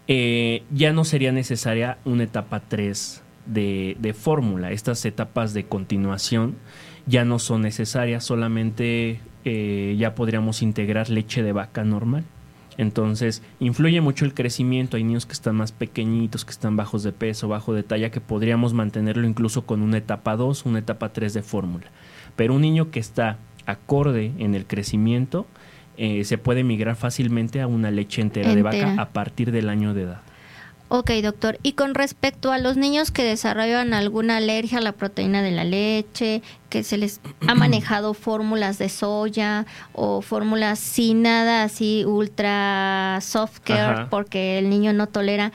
[0.07, 4.71] eh, ya no sería necesaria una etapa 3 de, de fórmula.
[4.71, 6.55] Estas etapas de continuación
[7.07, 12.25] ya no son necesarias, solamente eh, ya podríamos integrar leche de vaca normal.
[12.78, 14.95] Entonces, influye mucho el crecimiento.
[14.95, 18.22] Hay niños que están más pequeñitos, que están bajos de peso, bajo de talla, que
[18.22, 21.88] podríamos mantenerlo incluso con una etapa 2, una etapa 3 de fórmula.
[22.38, 25.45] Pero un niño que está acorde en el crecimiento,
[25.97, 29.93] eh, se puede migrar fácilmente a una leche entera, de vaca a partir del año
[29.93, 30.22] de edad.
[30.91, 31.59] Ok, doctor.
[31.61, 35.63] Y con respecto a los niños que desarrollan alguna alergia a la proteína de la
[35.63, 43.19] leche, que se les ha manejado fórmulas de soya o fórmulas sin nada así ultra
[43.21, 45.51] soft care porque el niño no tolera,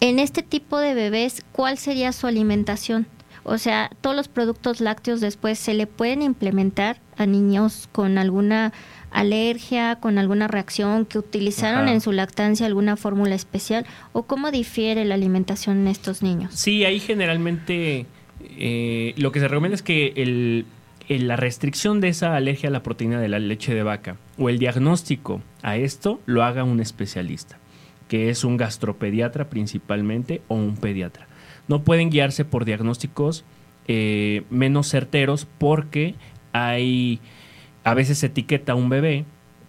[0.00, 3.06] en este tipo de bebés, ¿cuál sería su alimentación?
[3.42, 8.72] O sea, todos los productos lácteos después se le pueden implementar a niños con alguna
[9.10, 15.04] alergia, con alguna reacción, que utilizaron en su lactancia alguna fórmula especial o cómo difiere
[15.04, 16.54] la alimentación en estos niños.
[16.54, 18.06] Sí, ahí generalmente
[18.40, 20.66] eh, lo que se recomienda es que el,
[21.08, 24.58] la restricción de esa alergia a la proteína de la leche de vaca o el
[24.58, 27.58] diagnóstico a esto lo haga un especialista,
[28.08, 31.26] que es un gastropediatra principalmente o un pediatra.
[31.68, 33.44] No pueden guiarse por diagnósticos
[33.88, 36.14] eh, menos certeros porque
[36.52, 37.20] hay
[37.86, 39.24] a veces se etiqueta a un bebé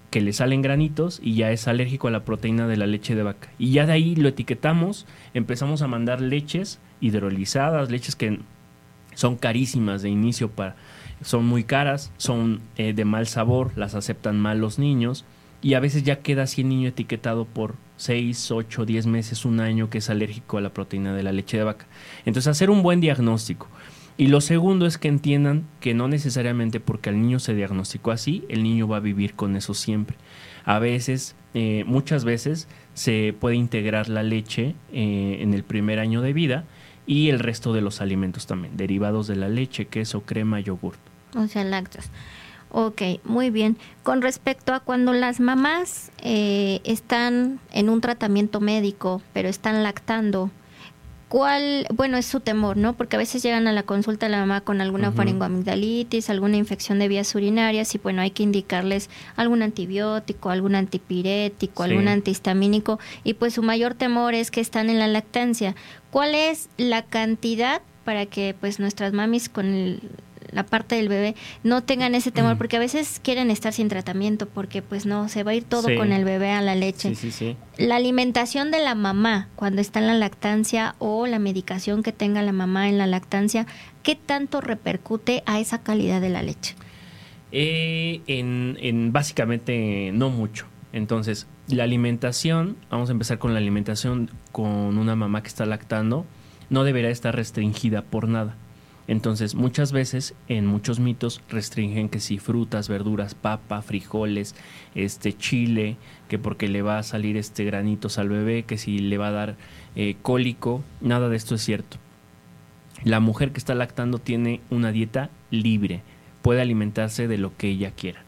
[0.10, 3.22] que le salen granitos y ya es alérgico a la proteína de la leche de
[3.22, 3.50] vaca.
[3.60, 5.06] Y ya de ahí lo etiquetamos,
[5.36, 8.40] empezamos a mandar leches hidrolizadas, leches que
[9.14, 10.76] son carísimas de inicio para
[11.22, 15.24] son muy caras, son eh, de mal sabor, las aceptan mal los niños
[15.62, 19.60] y a veces ya queda así el niño etiquetado por 6, 8, 10 meses, un
[19.60, 21.86] año que es alérgico a la proteína de la leche de vaca.
[22.26, 23.68] Entonces hacer un buen diagnóstico.
[24.18, 28.44] Y lo segundo es que entiendan que no necesariamente porque al niño se diagnosticó así,
[28.50, 30.18] el niño va a vivir con eso siempre.
[30.66, 36.22] A veces, eh, muchas veces, se puede integrar la leche eh, en el primer año
[36.22, 36.66] de vida
[37.06, 41.00] y el resto de los alimentos también, derivados de la leche, queso, crema, yogurt.
[41.36, 42.10] O sea, lácteos.
[42.70, 43.78] Ok, muy bien.
[44.04, 50.52] Con respecto a cuando las mamás eh, están en un tratamiento médico, pero están lactando,
[51.30, 52.94] ¿Cuál, bueno, es su temor, ¿no?
[52.94, 57.10] Porque a veces llegan a la consulta la mamá con alguna faringoamigdalitis, alguna infección de
[57.10, 63.56] vías urinarias y bueno, hay que indicarles algún antibiótico, algún antipirético, algún antihistamínico y pues
[63.56, 65.76] su mayor temor es que están en la lactancia.
[66.12, 70.02] ¿Cuál es la cantidad para que pues nuestras mamis con el,
[70.52, 72.58] la parte del bebé no tengan ese temor mm.
[72.58, 75.88] porque a veces quieren estar sin tratamiento porque pues no se va a ir todo
[75.96, 77.14] con el bebé a la leche.
[77.78, 82.42] La alimentación de la mamá cuando está en la lactancia o la medicación que tenga
[82.42, 83.68] la mamá en la lactancia
[84.04, 86.76] qué tanto repercute a esa calidad de la leche
[87.52, 90.66] eh, en, en básicamente no mucho.
[90.94, 96.26] Entonces la alimentación vamos a empezar con la alimentación con una mamá que está lactando
[96.70, 98.56] no deberá estar restringida por nada
[99.08, 104.54] entonces, muchas veces en muchos mitos restringen que si frutas, verduras, papa, frijoles,
[104.96, 105.96] este chile,
[106.28, 109.32] que porque le va a salir este granitos al bebé, que si le va a
[109.32, 109.56] dar
[109.96, 111.98] eh, cólico, nada de esto es cierto.
[113.04, 116.02] La mujer que está lactando tiene una dieta libre,
[116.42, 118.24] puede alimentarse de lo que ella quiera.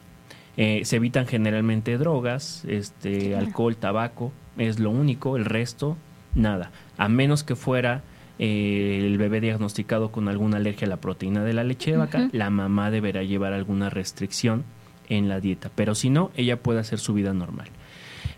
[0.55, 5.97] Eh, se evitan generalmente drogas, este, alcohol, tabaco, es lo único, el resto,
[6.35, 6.71] nada.
[6.97, 8.01] A menos que fuera
[8.39, 12.29] eh, el bebé diagnosticado con alguna alergia a la proteína de la leche de vaca,
[12.31, 14.63] la mamá deberá llevar alguna restricción
[15.09, 17.67] en la dieta, pero si no, ella puede hacer su vida normal.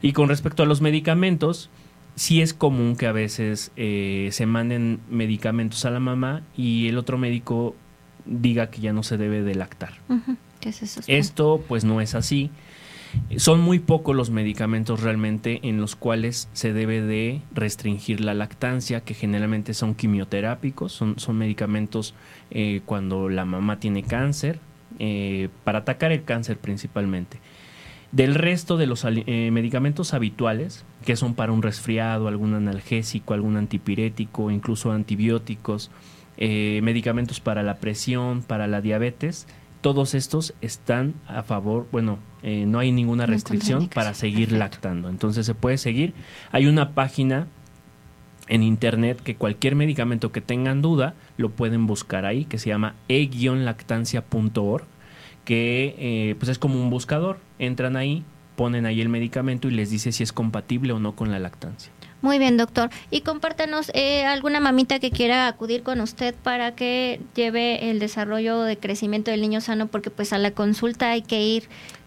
[0.01, 1.69] Y con respecto a los medicamentos,
[2.15, 6.97] sí es común que a veces eh, se manden medicamentos a la mamá y el
[6.97, 7.75] otro médico
[8.25, 9.93] diga que ya no se debe de lactar.
[11.07, 12.51] Esto pues no es así.
[13.37, 19.01] Son muy pocos los medicamentos realmente en los cuales se debe de restringir la lactancia,
[19.01, 22.13] que generalmente son quimioterápicos, son, son medicamentos
[22.51, 24.59] eh, cuando la mamá tiene cáncer,
[24.99, 27.39] eh, para atacar el cáncer principalmente.
[28.11, 33.55] Del resto de los eh, medicamentos habituales, que son para un resfriado, algún analgésico, algún
[33.55, 35.91] antipirético, incluso antibióticos,
[36.37, 39.45] medicamentos para la presión, para la diabetes,
[39.81, 45.09] todos estos están a favor, bueno, eh, no hay ninguna restricción para seguir lactando.
[45.09, 46.13] Entonces se puede seguir.
[46.51, 47.47] Hay una página
[48.47, 52.95] en internet que cualquier medicamento que tengan duda lo pueden buscar ahí, que se llama
[53.07, 54.85] e-lactancia.org,
[55.45, 57.39] que eh, pues es como un buscador.
[57.59, 58.23] Entran ahí,
[58.55, 61.91] ponen ahí el medicamento y les dice si es compatible o no con la lactancia.
[62.21, 62.91] Muy bien, doctor.
[63.09, 68.61] Y compártanos eh, alguna mamita que quiera acudir con usted para que lleve el desarrollo
[68.61, 71.63] de crecimiento del niño sano, porque pues a la consulta hay que ir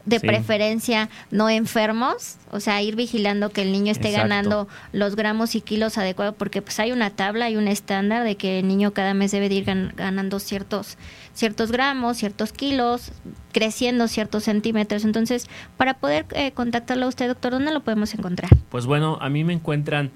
[0.07, 5.55] de preferencia no enfermos, o sea, ir vigilando que el niño esté ganando los gramos
[5.55, 8.93] y kilos adecuados, porque pues hay una tabla, hay un estándar de que el niño
[8.93, 10.99] cada mes debe ir ganando ciertos
[11.35, 13.13] ciertos gramos, ciertos kilos,
[13.53, 15.05] creciendo ciertos centímetros.
[15.05, 18.51] Entonces, para poder eh, contactarlo a usted, doctor, ¿dónde lo podemos encontrar?
[18.71, 20.11] Pues bueno, a mí me encuentran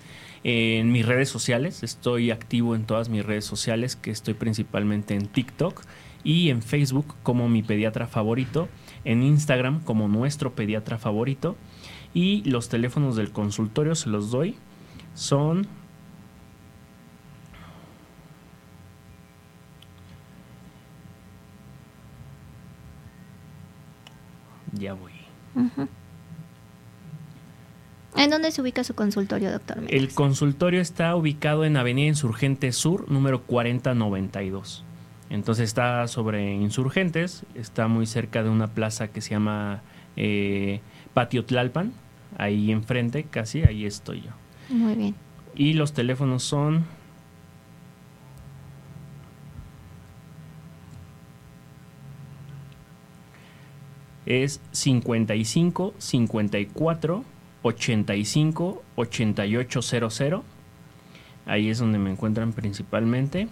[0.44, 5.26] en mis redes sociales, estoy activo en todas mis redes sociales, que estoy principalmente en
[5.26, 5.82] TikTok
[6.22, 8.68] y en Facebook como mi pediatra favorito
[9.08, 11.56] en Instagram como nuestro pediatra favorito.
[12.12, 14.56] Y los teléfonos del consultorio se los doy.
[15.14, 15.66] Son...
[24.72, 25.12] Ya voy.
[28.14, 29.78] ¿En dónde se ubica su consultorio, doctor?
[29.88, 34.84] El consultorio está ubicado en Avenida Insurgente Sur, número 4092.
[35.30, 39.82] Entonces está sobre Insurgentes, está muy cerca de una plaza que se llama
[40.16, 40.80] eh,
[41.14, 41.92] Patio Tlalpan,
[42.38, 44.30] ahí enfrente, casi, ahí estoy yo.
[44.70, 45.14] Muy bien.
[45.54, 46.84] Y los teléfonos son
[54.24, 57.24] es 55 54
[57.62, 60.42] 85 8800.
[61.46, 63.48] Ahí es donde me encuentran principalmente.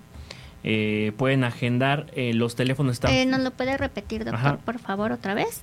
[0.69, 3.13] Eh, pueden agendar, eh, los teléfonos están...
[3.13, 5.63] Eh, ¿Nos lo puede repetir, doctor, por favor, otra vez?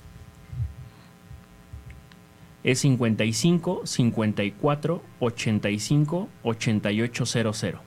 [2.64, 7.80] Es 55 54 85 8800.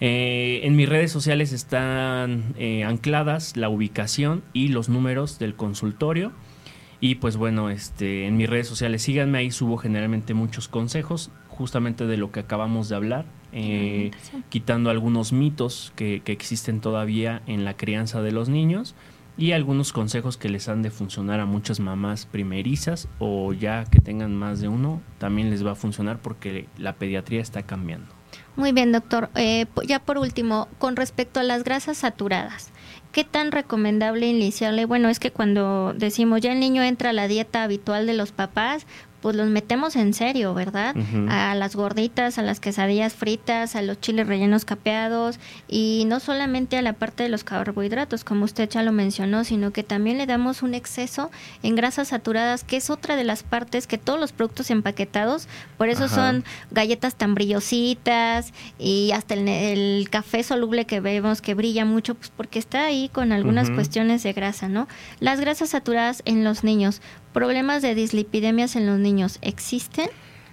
[0.00, 2.54] en mis redes sociales están
[2.86, 6.32] ancladas la ubicación y los números del consultorio.
[6.98, 12.06] Y pues bueno, este, en mis redes sociales síganme, ahí subo generalmente muchos consejos, justamente
[12.06, 14.10] de lo que acabamos de hablar, eh,
[14.48, 18.94] quitando algunos mitos que, existen todavía en la crianza de los niños
[19.36, 24.00] y algunos consejos que les han de funcionar a muchas mamás primerizas o ya que
[24.00, 28.06] tengan más de uno, también les va a funcionar porque la pediatría está cambiando.
[28.56, 29.30] Muy bien, doctor.
[29.34, 32.70] Eh, ya por último, con respecto a las grasas saturadas,
[33.10, 34.84] ¿qué tan recomendable iniciarle?
[34.84, 38.32] Bueno, es que cuando decimos ya el niño entra a la dieta habitual de los
[38.32, 38.86] papás,
[39.22, 40.94] pues los metemos en serio, ¿verdad?
[41.28, 46.76] A las gorditas, a las quesadillas fritas, a los chiles rellenos capeados y no solamente
[46.76, 50.26] a la parte de los carbohidratos, como usted ya lo mencionó, sino que también le
[50.26, 51.30] damos un exceso
[51.62, 55.46] en grasas saturadas, que es otra de las partes que todos los productos empaquetados,
[55.78, 61.84] por eso son galletas tan brillositas y hasta el, café soluble que vemos que brilla
[61.84, 64.88] mucho, pues porque está ahí con algunas cuestiones de grasa, ¿no?
[65.20, 67.00] Las grasas saturadas en los niños,
[67.32, 70.08] ¿Problemas de dislipidemias en los niños existen?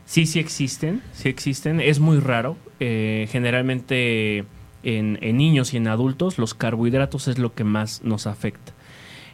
[0.05, 1.79] Sí, sí existen, sí existen.
[1.79, 2.57] Es muy raro.
[2.79, 4.45] Eh, generalmente
[4.83, 8.73] en, niños y en adultos los carbohidratos es lo que más nos afecta.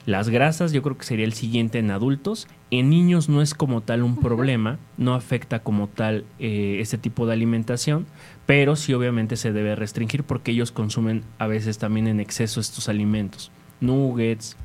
[0.06, 2.48] Las grasas yo creo que sería el siguiente en adultos.
[2.72, 7.26] En niños no es como tal un problema, no afecta como tal eh, este tipo
[7.26, 8.06] de alimentación,
[8.46, 12.90] pero sí obviamente se debe restringir porque ellos consumen a veces también en exceso estos
[12.90, 13.52] alimentos.
[13.82, 14.58] Nuggets,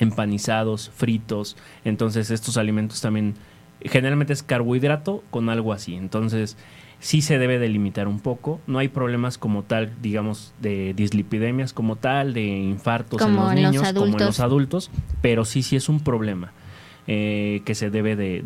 [0.00, 1.56] empanizados, fritos.
[1.84, 3.34] Entonces estos alimentos también
[3.82, 5.94] generalmente es carbohidrato con algo así.
[5.94, 6.56] Entonces
[6.98, 8.60] sí se debe delimitar un poco.
[8.66, 13.92] No hay problemas como tal, digamos, de dislipidemias como tal, de infartos en los niños
[13.92, 14.90] como en los adultos,
[15.22, 16.52] pero sí sí es un problema
[17.06, 18.42] eh, que se debe de,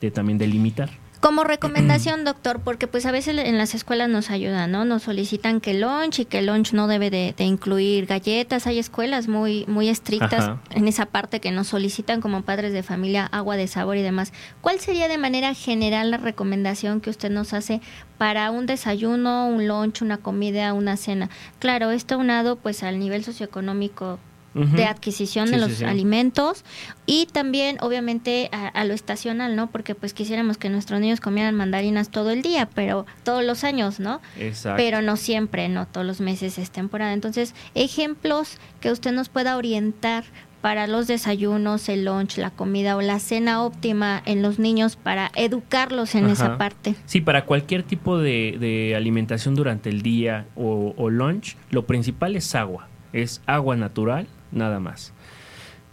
[0.00, 0.90] de también delimitar.
[1.24, 4.84] Como recomendación, doctor, porque pues a veces en las escuelas nos ayudan, ¿no?
[4.84, 8.66] Nos solicitan que el lunch y que el lunch no debe de, incluir galletas.
[8.66, 13.24] Hay escuelas muy, muy estrictas en esa parte que nos solicitan como padres de familia
[13.24, 14.34] agua de sabor y demás.
[14.60, 17.80] ¿Cuál sería de manera general la recomendación que usted nos hace
[18.18, 21.30] para un desayuno, un lunch, una comida, una cena?
[21.58, 24.18] Claro, esto unado pues al nivel socioeconómico
[24.54, 26.64] de adquisición de los alimentos
[27.06, 29.68] y también obviamente a, lo estacional, ¿no?
[29.70, 33.98] Porque pues quisiéramos que nuestros niños comieran mandarinas todo el día, pero todos los años,
[33.98, 34.20] ¿no?
[34.38, 34.76] Exacto.
[34.76, 37.12] Pero no siempre, no todos los meses es temporada.
[37.12, 40.24] Entonces, ejemplos que usted nos pueda orientar
[40.64, 45.30] para los desayunos, el lunch, la comida o la cena óptima en los niños para
[45.34, 46.94] educarlos en esa parte.
[47.04, 52.54] Sí, para cualquier tipo de, alimentación durante el día o, o lunch, lo principal es
[52.54, 52.88] agua.
[53.12, 55.12] Es agua natural, nada más.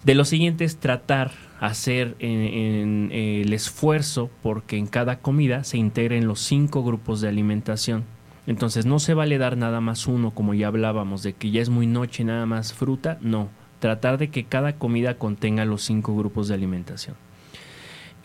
[0.04, 6.28] De lo siguiente es tratar, hacer en, el esfuerzo porque en cada comida se integren
[6.28, 8.04] los cinco grupos de alimentación.
[8.48, 11.70] Entonces no se vale dar nada más uno, como ya hablábamos, de que ya es
[11.70, 13.20] muy noche nada más fruta.
[13.22, 13.50] No,
[13.80, 17.16] tratar de que cada comida contenga los cinco grupos de alimentación.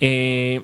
[0.00, 0.62] Eh,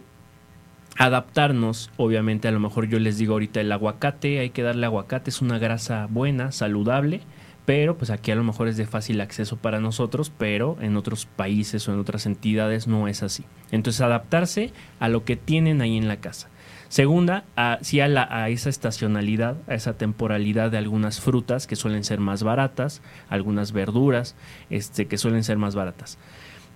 [0.96, 5.28] adaptarnos, obviamente, a lo mejor yo les digo ahorita el aguacate, hay que darle aguacate,
[5.28, 7.20] es una grasa buena, saludable
[7.64, 11.26] pero pues aquí a lo mejor es de fácil acceso para nosotros, pero en otros
[11.26, 13.44] países o en otras entidades no es así.
[13.70, 16.48] Entonces adaptarse a lo que tienen ahí en la casa.
[16.88, 22.04] Segunda, a, sí a, a, esa estacionalidad, a esa temporalidad de algunas frutas que suelen
[22.04, 23.00] ser más baratas,
[23.30, 24.36] algunas verduras
[24.68, 26.18] este, que suelen ser más baratas,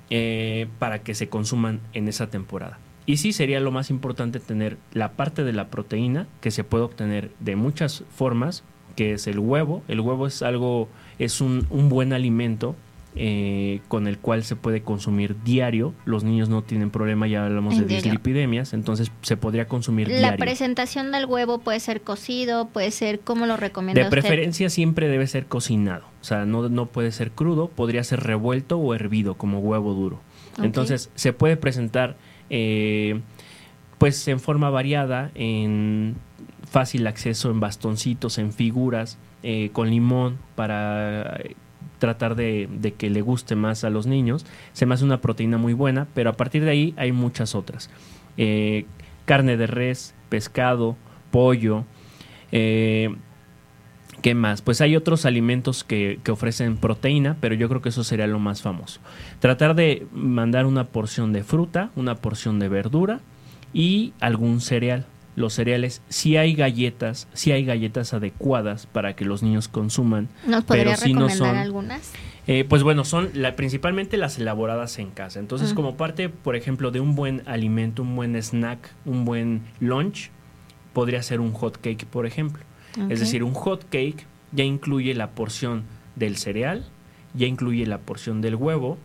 [0.09, 2.79] eh, para que se consuman en esa temporada.
[3.05, 6.85] Y sí sería lo más importante tener la parte de la proteína que se puede
[6.85, 8.65] obtener de muchas formas,
[8.97, 9.83] que es el huevo.
[9.87, 10.89] El huevo es algo,
[11.19, 12.75] es un, buen alimento
[13.15, 15.95] eh, con el cual se puede consumir diario.
[16.05, 20.31] Los niños no tienen problema, ya hablamos de dislipidemias, entonces se podría consumir diario.
[20.31, 25.09] La presentación del huevo puede ser cocido, puede ser, ¿cómo lo recomienda De preferencia siempre
[25.09, 29.35] debe ser cocinado, o sea, no, no puede ser crudo, podría ser revuelto o hervido
[29.35, 30.21] como huevo duro.
[30.63, 32.17] Entonces se puede presentar
[32.49, 33.21] eh,
[33.99, 36.17] pues en forma variada, en
[36.69, 41.39] fácil acceso, en bastoncitos, en figuras, eh, con limón para
[41.99, 44.47] tratar de, que le guste más a los niños.
[44.73, 47.91] Se me hace una proteína muy buena, pero a partir de ahí hay muchas otras.
[48.37, 48.87] Eh,
[49.25, 50.97] carne de res, pescado,
[51.31, 51.85] pollo.
[52.53, 53.15] Eh,
[54.23, 54.63] ¿Qué más?
[54.63, 58.39] Pues hay otros alimentos que, que, ofrecen proteína, pero yo creo que eso sería lo
[58.39, 59.01] más famoso.
[59.41, 63.21] Tratar de mandar una porción de fruta, una porción de verdura
[63.73, 65.07] y algún cereal
[65.37, 70.29] los cereales, si hay galletas, si hay galletas adecuadas para que los niños consuman.
[70.47, 72.13] ¿Nos podría pero recomendar no son, algunas?
[72.47, 75.39] Eh, pues bueno, son la, principalmente las elaboradas en casa.
[75.39, 80.31] Entonces, como parte, por ejemplo, de un buen alimento, un buen snack, un buen lunch,
[80.93, 82.63] podría ser un hot cake, por ejemplo.
[83.11, 85.83] Es decir, un hot cake ya incluye la porción
[86.15, 86.87] del cereal,
[87.35, 88.97] ya incluye la porción del huevo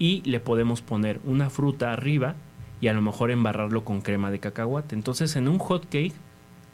[0.00, 2.34] y le podemos poner una fruta arriba
[2.80, 4.94] y a lo mejor embarrarlo con crema de cacahuate.
[4.94, 6.14] Entonces en un hot cake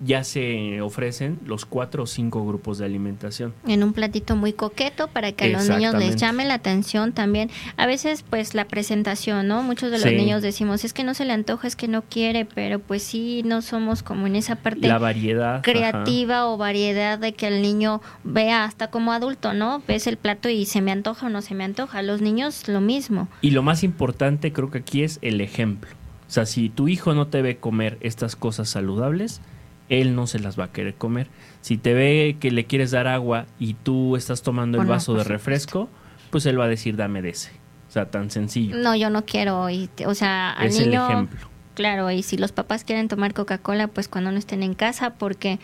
[0.01, 3.55] ya se ofrecen los cuatro o cinco grupos de alimentación.
[3.67, 7.51] En un platito muy coqueto para que a los niños les llame la atención también.
[7.77, 9.63] A veces pues la presentación, ¿no?
[9.63, 12.45] Muchos de los niños decimos, es que no se le antoja, es que no quiere,
[12.45, 17.33] pero pues sí, no somos como en esa parte la variedad, creativa o variedad de
[17.35, 19.83] que el niño vea hasta como adulto, ¿no?
[19.87, 22.03] Ves el plato y se me antoja o no se me antoja.
[22.03, 23.29] Los niños lo mismo.
[23.41, 25.91] Y lo más importante creo que aquí es el ejemplo.
[26.27, 29.41] O sea, si tu hijo no te ve comer estas cosas saludables,
[29.89, 31.29] él no se las va a querer comer.
[31.61, 35.25] Si te ve que le quieres dar agua y tú estás tomando el vaso de
[35.25, 35.89] refresco,
[36.31, 37.51] pues él va a decir dame de ese.
[37.89, 38.77] O sea, tan sencillo.
[38.77, 39.71] No, yo no quiero.
[39.71, 41.49] Y, o sea, al es niño, el ejemplo.
[41.75, 45.59] Claro, y si los papás quieren tomar Coca-Cola, pues cuando no estén en casa, porque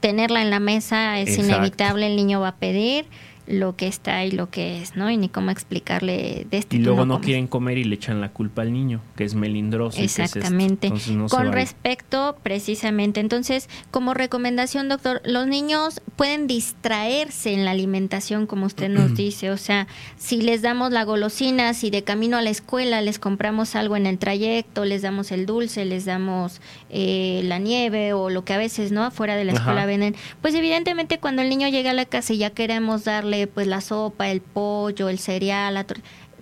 [0.00, 3.06] tenerla en la mesa es inevitable, el niño va a pedir
[3.46, 5.10] lo que está y lo que es, ¿no?
[5.10, 8.30] Y ni cómo explicarle de este Y luego no, quieren comer y le echan la
[8.30, 10.00] culpa al niño, que es melindroso.
[10.00, 10.90] Exactamente.
[11.28, 18.66] Con respecto, precisamente, entonces, como recomendación, doctor, los niños pueden distraerse en la alimentación, como
[18.66, 19.86] usted nos dice, o sea,
[20.16, 24.06] si les damos la golosina, si de camino a la escuela les compramos algo en
[24.06, 28.58] el trayecto, les damos el dulce, les damos eh, la nieve o lo que a
[28.58, 29.04] veces, ¿no?
[29.04, 32.38] Afuera de la escuela venden, pues evidentemente cuando el niño llega a la casa y
[32.38, 35.84] ya queremos darle pues la sopa, el pollo, el cereal, la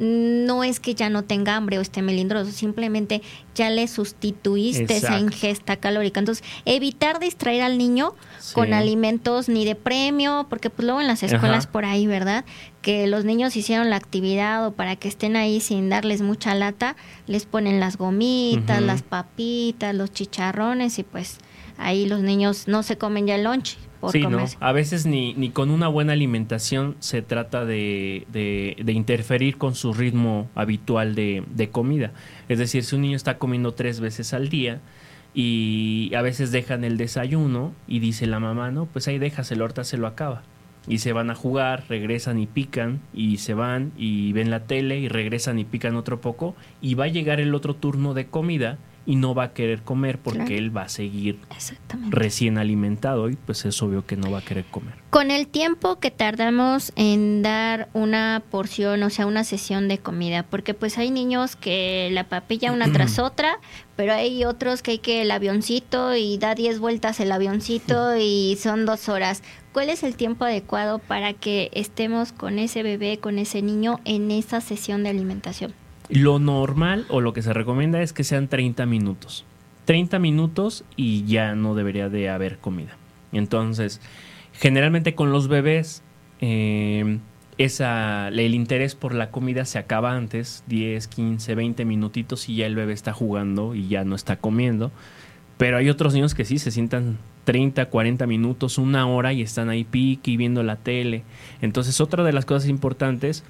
[0.02, 3.22] no es que ya no tenga hambre o esté melindroso, simplemente
[3.54, 6.18] ya le sustituiste esa ingesta calórica.
[6.18, 8.14] Entonces, evitar distraer al niño
[8.52, 12.44] con alimentos ni de premio, porque pues luego en las escuelas por ahí, ¿verdad?
[12.80, 16.96] Que los niños hicieron la actividad o para que estén ahí sin darles mucha lata,
[17.26, 21.38] les ponen las gomitas, las papitas, los chicharrones y pues
[21.78, 23.46] ahí los niños no se comen ya el
[24.10, 24.44] sí, ¿no?
[24.60, 29.92] A veces ni, ni con una buena alimentación se trata de, de, interferir con su
[29.92, 32.12] ritmo habitual de, de, comida.
[32.48, 34.80] Es decir, si un niño está comiendo tres veces al día
[35.34, 39.84] y a veces dejan el desayuno y dice la mamá, no, pues ahí déjaselo, ahorita
[39.84, 40.42] se lo acaba.
[40.88, 44.98] Y se van a jugar, regresan y pican, y se van y ven la tele
[44.98, 48.78] y regresan y pican otro poco, y va a llegar el otro turno de comida
[49.04, 51.40] y no va a querer comer porque él va a seguir
[52.10, 54.94] recién alimentado y pues es obvio que no va a querer comer.
[55.10, 60.44] Con el tiempo que tardamos en dar una porción, o sea, una sesión de comida,
[60.44, 63.58] porque pues hay niños que la papilla una tras otra,
[63.96, 68.56] pero hay otros que hay que el avioncito y da 10 vueltas el avioncito y
[68.60, 69.42] son dos horas.
[69.72, 74.30] ¿Cuál es el tiempo adecuado para que estemos con ese bebé, con ese niño en
[74.30, 75.74] esa sesión de alimentación?
[76.12, 79.46] Lo normal o lo que se recomienda es que sean 30 minutos.
[79.86, 82.98] 30 minutos y ya no debería de haber comida.
[83.32, 84.00] Entonces,
[84.52, 86.02] generalmente con los bebés,
[86.42, 87.18] eh,
[87.56, 92.66] esa, el interés por la comida se acaba antes, 10, 15, 20 minutitos y ya
[92.66, 94.92] el bebé está jugando y ya no está comiendo.
[95.56, 99.70] Pero hay otros niños que sí se sientan 30, 40 minutos, una hora y están
[99.70, 101.22] ahí piqui viendo la tele.
[101.62, 103.44] Entonces, otra de las cosas importantes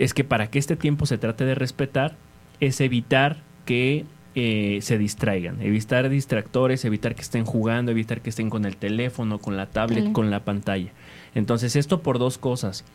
[0.00, 2.16] es que para que este tiempo se trate de respetar,
[2.58, 8.48] es evitar que eh, se distraigan, evitar distractores, evitar que estén jugando, evitar que estén
[8.48, 10.90] con el teléfono, con la tablet, con la pantalla.
[11.34, 12.86] Entonces, esto por dos cosas.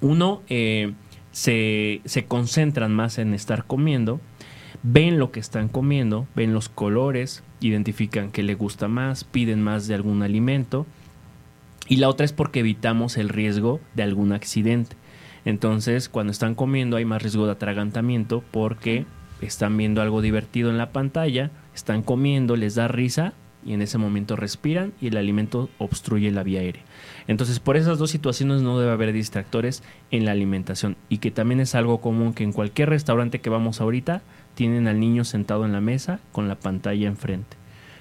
[0.00, 0.92] Uno, eh,
[1.32, 4.20] se, se concentran más en estar comiendo,
[4.84, 9.88] ven lo que están comiendo, ven los colores, identifican que le gusta más, piden más
[9.88, 10.86] de algún alimento.
[11.88, 14.95] Y la otra es porque evitamos el riesgo de algún accidente.
[15.46, 19.06] Entonces, cuando están comiendo hay más riesgo de atragantamiento porque
[19.40, 23.32] están viendo algo divertido en la pantalla, están comiendo, les da risa
[23.64, 26.82] y en ese momento respiran y el alimento obstruye la vía aérea.
[27.28, 31.60] Entonces, por esas dos situaciones no debe haber distractores en la alimentación y que también
[31.60, 34.22] es algo común que en cualquier restaurante que vamos ahorita
[34.54, 37.56] tienen al niño sentado en la mesa con la pantalla enfrente.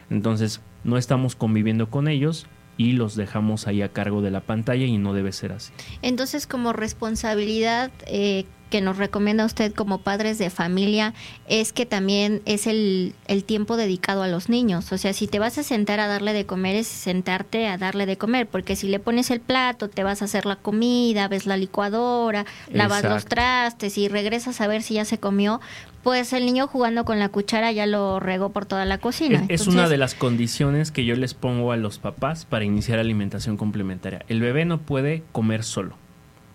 [0.10, 4.86] Entonces, no estamos conviviendo con ellos y los dejamos ahí a cargo de la pantalla
[4.86, 5.72] y no debe ser así.
[6.02, 11.14] Entonces, como responsabilidad eh, que nos recomienda usted como padres de familia
[11.48, 14.92] es que también es el, el, tiempo dedicado a los niños.
[14.92, 18.06] O sea, si te vas a sentar a darle de comer, es sentarte a darle
[18.06, 21.46] de comer, porque si le pones el plato, te vas a hacer la comida, ves
[21.46, 25.62] la licuadora, lavas los trastes y regresas a ver si ya se comió,
[26.06, 29.44] pues el niño jugando con la cuchara ya lo regó por toda la cocina.
[29.48, 33.58] Es, una de las condiciones que yo les pongo a los papás para iniciar alimentación
[33.58, 34.24] complementaria.
[34.28, 35.98] El bebé no puede comer solo.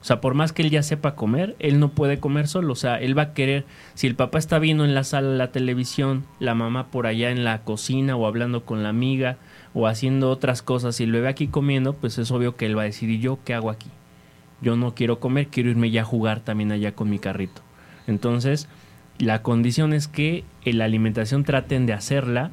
[0.00, 2.72] O sea, por más que él ya sepa comer, él no puede comer solo.
[2.72, 5.52] O sea, él va a querer, si el papá está viendo en la sala la
[5.52, 9.36] televisión, la mamá por allá en la cocina o hablando con la amiga
[9.74, 12.82] o haciendo otras cosas y el bebé aquí comiendo, pues es obvio que él va
[12.82, 13.90] a decir, ¿y yo qué hago aquí?
[14.62, 17.62] Yo no quiero comer, quiero irme ya a jugar también allá con mi carrito.
[18.06, 18.68] Entonces,
[19.18, 22.50] la condición es que la alimentación traten de hacerla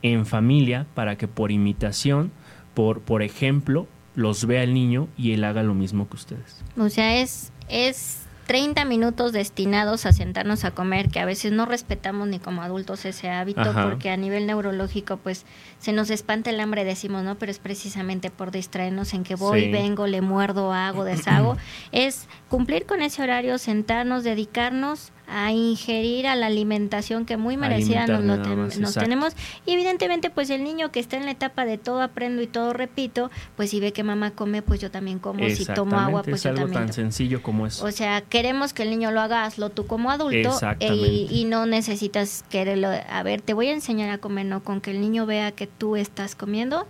[0.00, 2.32] en familia para que por imitación,
[2.72, 3.86] por, por ejemplo,
[4.18, 6.64] los vea el niño y él haga lo mismo que ustedes.
[6.76, 11.66] O sea, es, es 30 minutos destinados a sentarnos a comer, que a veces no
[11.66, 15.46] respetamos ni como adultos ese hábito, porque a nivel neurológico, pues
[15.78, 17.36] se nos espanta el hambre, decimos, ¿no?
[17.36, 21.56] Pero es precisamente por distraernos en que voy, vengo, le muerdo, hago, deshago.
[21.92, 28.06] es cumplir con ese horario, sentarnos, dedicarnos a ingerir a la alimentación que muy merecida
[28.06, 29.34] nos, tenemos.
[29.66, 32.72] Y evidentemente pues el niño que está en la etapa de todo aprendo y todo
[32.72, 35.46] repito pues si ve que mamá come pues yo también como.
[35.48, 37.84] Si tomo agua pues es yo algo también tan sencillo como eso.
[37.84, 42.44] O sea queremos que el niño lo haga hazlo tú como adulto y, no necesitas
[42.50, 45.52] quererlo a ver te voy a enseñar a comer no con que el niño vea
[45.52, 46.86] que tú estás comiendo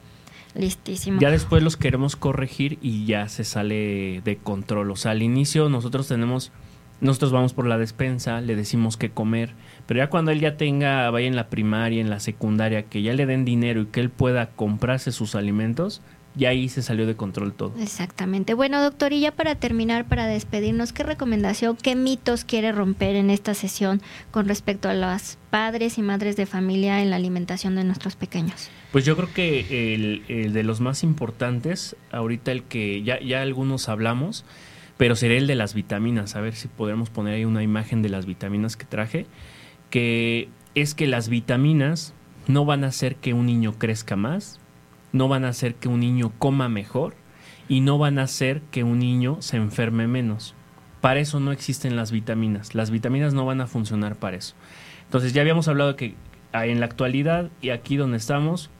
[0.54, 1.20] Listísimo.
[1.20, 4.90] Ya después los queremos corregir y ya se sale de control.
[4.90, 6.50] O sea, al inicio nosotros tenemos
[7.00, 9.54] nosotros vamos por la despensa, le decimos qué comer,
[9.86, 13.14] pero ya cuando él ya tenga, vaya en la primaria, en la secundaria, que ya
[13.14, 16.02] le den dinero y que él pueda comprarse sus alimentos,
[16.34, 17.72] ya ahí se salió de control todo.
[17.80, 18.54] Exactamente.
[18.54, 23.30] Bueno, doctor, y ya para terminar, para despedirnos, ¿qué recomendación, qué mitos quiere romper en
[23.30, 27.84] esta sesión con respecto a los padres y madres de familia en la alimentación de
[27.84, 28.70] nuestros pequeños?
[28.92, 33.42] Pues yo creo que el, el de los más importantes, ahorita el que ya, ya
[33.42, 34.44] algunos hablamos,
[34.98, 36.36] pero sería el de las vitaminas.
[36.36, 39.26] A ver si podemos poner ahí una imagen de las vitaminas que traje,
[39.88, 42.12] que es que las vitaminas
[42.46, 44.60] no van a hacer que un niño crezca más,
[45.12, 47.14] no van a hacer que un niño coma mejor
[47.68, 50.54] y no van a hacer que un niño se enferme menos.
[51.00, 52.74] Para eso no existen las vitaminas.
[52.74, 54.54] Las vitaminas no van a funcionar para eso.
[55.04, 56.14] Entonces ya habíamos hablado que
[56.52, 58.70] en la actualidad y aquí donde estamos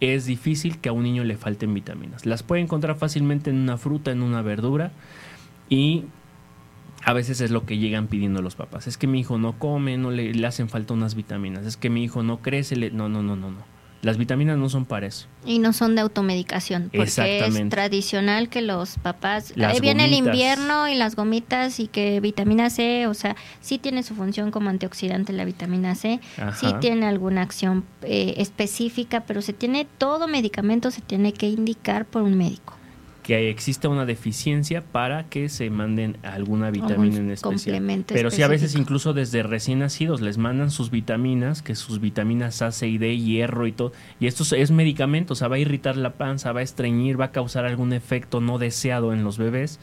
[0.00, 2.26] es difícil que a un niño le falten vitaminas.
[2.26, 4.92] Las puede encontrar fácilmente en una fruta, en una verdura,
[5.68, 6.04] y
[7.04, 8.86] a veces es lo que llegan pidiendo los papás.
[8.86, 11.66] Es que mi hijo no come, no le, le hacen falta unas vitaminas.
[11.66, 12.76] Es que mi hijo no crece.
[12.76, 12.90] Le...
[12.90, 13.74] No, no, no, no, no.
[14.04, 15.26] Las vitaminas no son para eso.
[15.46, 19.54] Y no son de automedicación, porque es tradicional que los papás...
[19.58, 24.02] Ahí viene el invierno y las gomitas y que vitamina C, o sea, sí tiene
[24.02, 26.20] su función como antioxidante la vitamina C,
[26.54, 32.04] sí tiene alguna acción eh, específica, pero se tiene todo medicamento, se tiene que indicar
[32.04, 32.73] por un médico
[33.24, 38.04] que exista una deficiencia para que se manden alguna vitamina en especial.
[38.06, 42.60] Pero sí a veces incluso desde recién nacidos les mandan sus vitaminas, que sus vitaminas
[42.62, 45.58] A, C y D, hierro y todo, y esto es medicamento, o sea, va a
[45.58, 49.38] irritar la panza, va a estreñir, va a causar algún efecto no deseado en los
[49.38, 49.80] bebés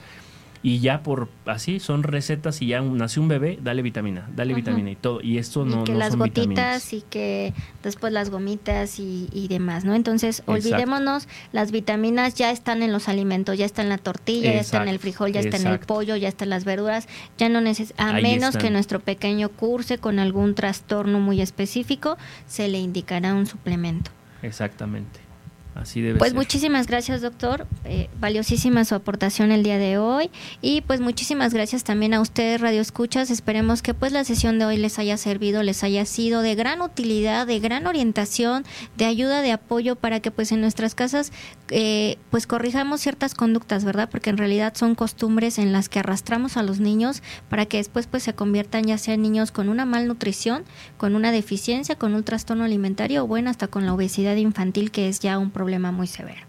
[0.64, 4.92] y ya por así son recetas y ya nació un bebé, dale vitamina, dale vitamina
[4.92, 5.22] y todo.
[5.22, 9.86] Y esto no, y que las gotitas y que después las gomitas y, y demás,
[9.86, 9.96] ¿no?
[9.96, 14.60] Entonces, olvidémonos, las vitaminas ya están en los alimentos, ya está en la tortilla, ya
[14.60, 17.08] está en el frijol, ya está en el pollo, ya están las verduras,
[17.38, 22.68] ya no neces a menos que nuestro pequeño curse con algún trastorno muy específico, se
[22.68, 24.12] le indicará un suplemento.
[24.44, 25.31] Exactamente.
[25.74, 27.66] Así debe pues muchísimas gracias, doctor.
[27.86, 30.30] Eh, valiosísima su aportación el día de hoy.
[30.62, 33.32] Y pues muchísimas gracias también a ustedes, Radio Escuchas.
[33.32, 36.82] Esperemos que pues la sesión de hoy les haya servido, les haya sido de gran
[36.82, 38.66] utilidad, de gran orientación,
[38.98, 41.32] de ayuda, de apoyo para que pues en nuestras casas
[41.70, 44.10] eh, pues corrijamos ciertas conductas, ¿verdad?
[44.10, 48.08] Porque en realidad son costumbres en las que arrastramos a los niños para que después
[48.08, 50.66] pues se conviertan ya sea niños con una malnutrición,
[50.98, 55.08] con una deficiencia, con un trastorno alimentario o bueno, hasta con la obesidad infantil que
[55.08, 56.42] es ya un problema problema muy severo.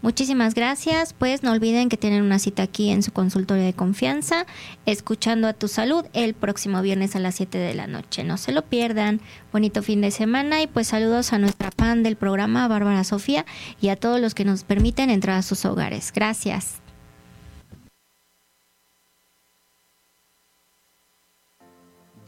[0.00, 4.46] Muchísimas gracias, pues no olviden que tienen una cita aquí en su consultorio de confianza,
[4.86, 8.22] escuchando a tu salud el próximo viernes a las 7 de la noche.
[8.22, 9.20] No se lo pierdan.
[9.52, 13.44] Bonito fin de semana y pues saludos a nuestra pan del programa, Bárbara Sofía,
[13.80, 16.12] y a todos los que nos permiten entrar a sus hogares.
[16.14, 16.80] Gracias.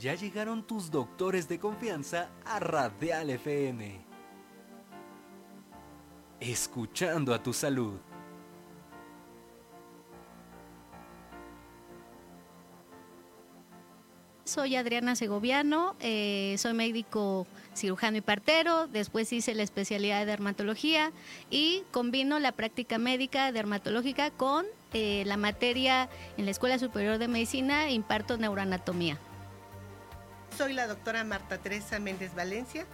[0.00, 4.11] Ya llegaron tus doctores de confianza a Radial FM.
[6.44, 8.00] Escuchando a tu salud.
[14.42, 21.12] Soy Adriana Segoviano, eh, soy médico cirujano y partero, después hice la especialidad de dermatología
[21.48, 27.28] y combino la práctica médica dermatológica con eh, la materia en la Escuela Superior de
[27.28, 29.16] Medicina, imparto neuroanatomía.
[30.58, 32.84] Soy la doctora Marta Teresa Méndez Valencia,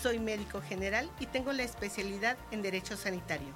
[0.00, 3.48] soy médico general y tengo la especialidad en Derecho Sanitario.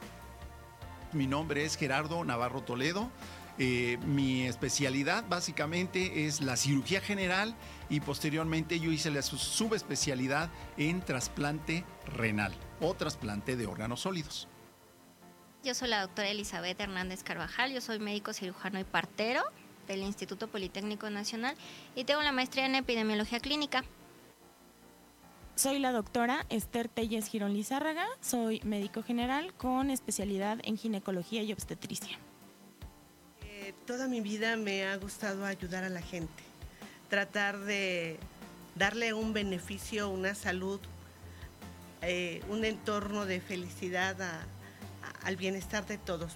[1.13, 3.11] Mi nombre es Gerardo Navarro Toledo.
[3.59, 7.55] Eh, mi especialidad básicamente es la cirugía general
[7.91, 14.49] y posteriormente yo hice la subespecialidad en trasplante renal o trasplante de órganos sólidos.
[15.63, 19.43] Yo soy la doctora Elizabeth Hernández Carvajal, yo soy médico cirujano y partero
[19.87, 21.55] del Instituto Politécnico Nacional
[21.95, 23.85] y tengo la maestría en epidemiología clínica.
[25.55, 31.53] Soy la doctora Esther Telles Girón Lizárraga, soy médico general con especialidad en ginecología y
[31.53, 32.19] obstetricia.
[33.43, 36.43] Eh, toda mi vida me ha gustado ayudar a la gente,
[37.11, 38.19] tratar de
[38.77, 40.81] darle un beneficio, una salud,
[42.01, 44.17] eh, un entorno de felicidad
[45.23, 46.33] al bienestar de todos,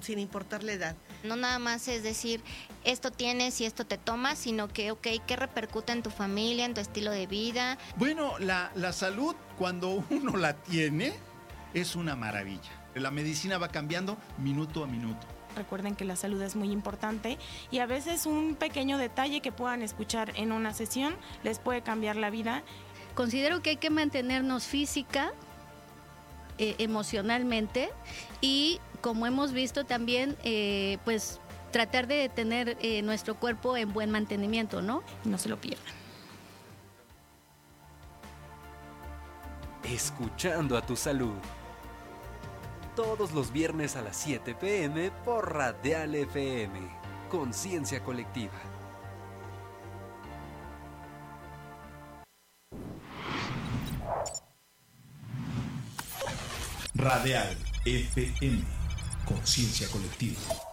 [0.00, 0.96] sin importar la edad.
[1.24, 2.42] No nada más es decir,
[2.84, 6.74] esto tienes y esto te tomas, sino que, ok, ¿qué repercute en tu familia, en
[6.74, 7.78] tu estilo de vida?
[7.96, 11.12] Bueno, la, la salud, cuando uno la tiene,
[11.74, 12.70] es una maravilla.
[12.94, 15.26] La medicina va cambiando minuto a minuto.
[15.56, 17.38] Recuerden que la salud es muy importante
[17.70, 22.16] y a veces un pequeño detalle que puedan escuchar en una sesión les puede cambiar
[22.16, 22.62] la vida.
[23.14, 25.32] Considero que hay que mantenernos física,
[26.58, 27.90] eh, emocionalmente
[28.40, 31.40] y como hemos visto también, eh, pues
[31.70, 35.02] tratar de tener eh, nuestro cuerpo en buen mantenimiento, ¿no?
[35.24, 35.94] No se lo pierdan.
[39.84, 41.34] Escuchando a tu salud.
[42.94, 46.78] Todos los viernes a las 7 pm por Radial FM.
[47.30, 48.52] Conciencia colectiva.
[56.94, 58.79] Radial FM.
[59.30, 60.69] Conciencia colectiva.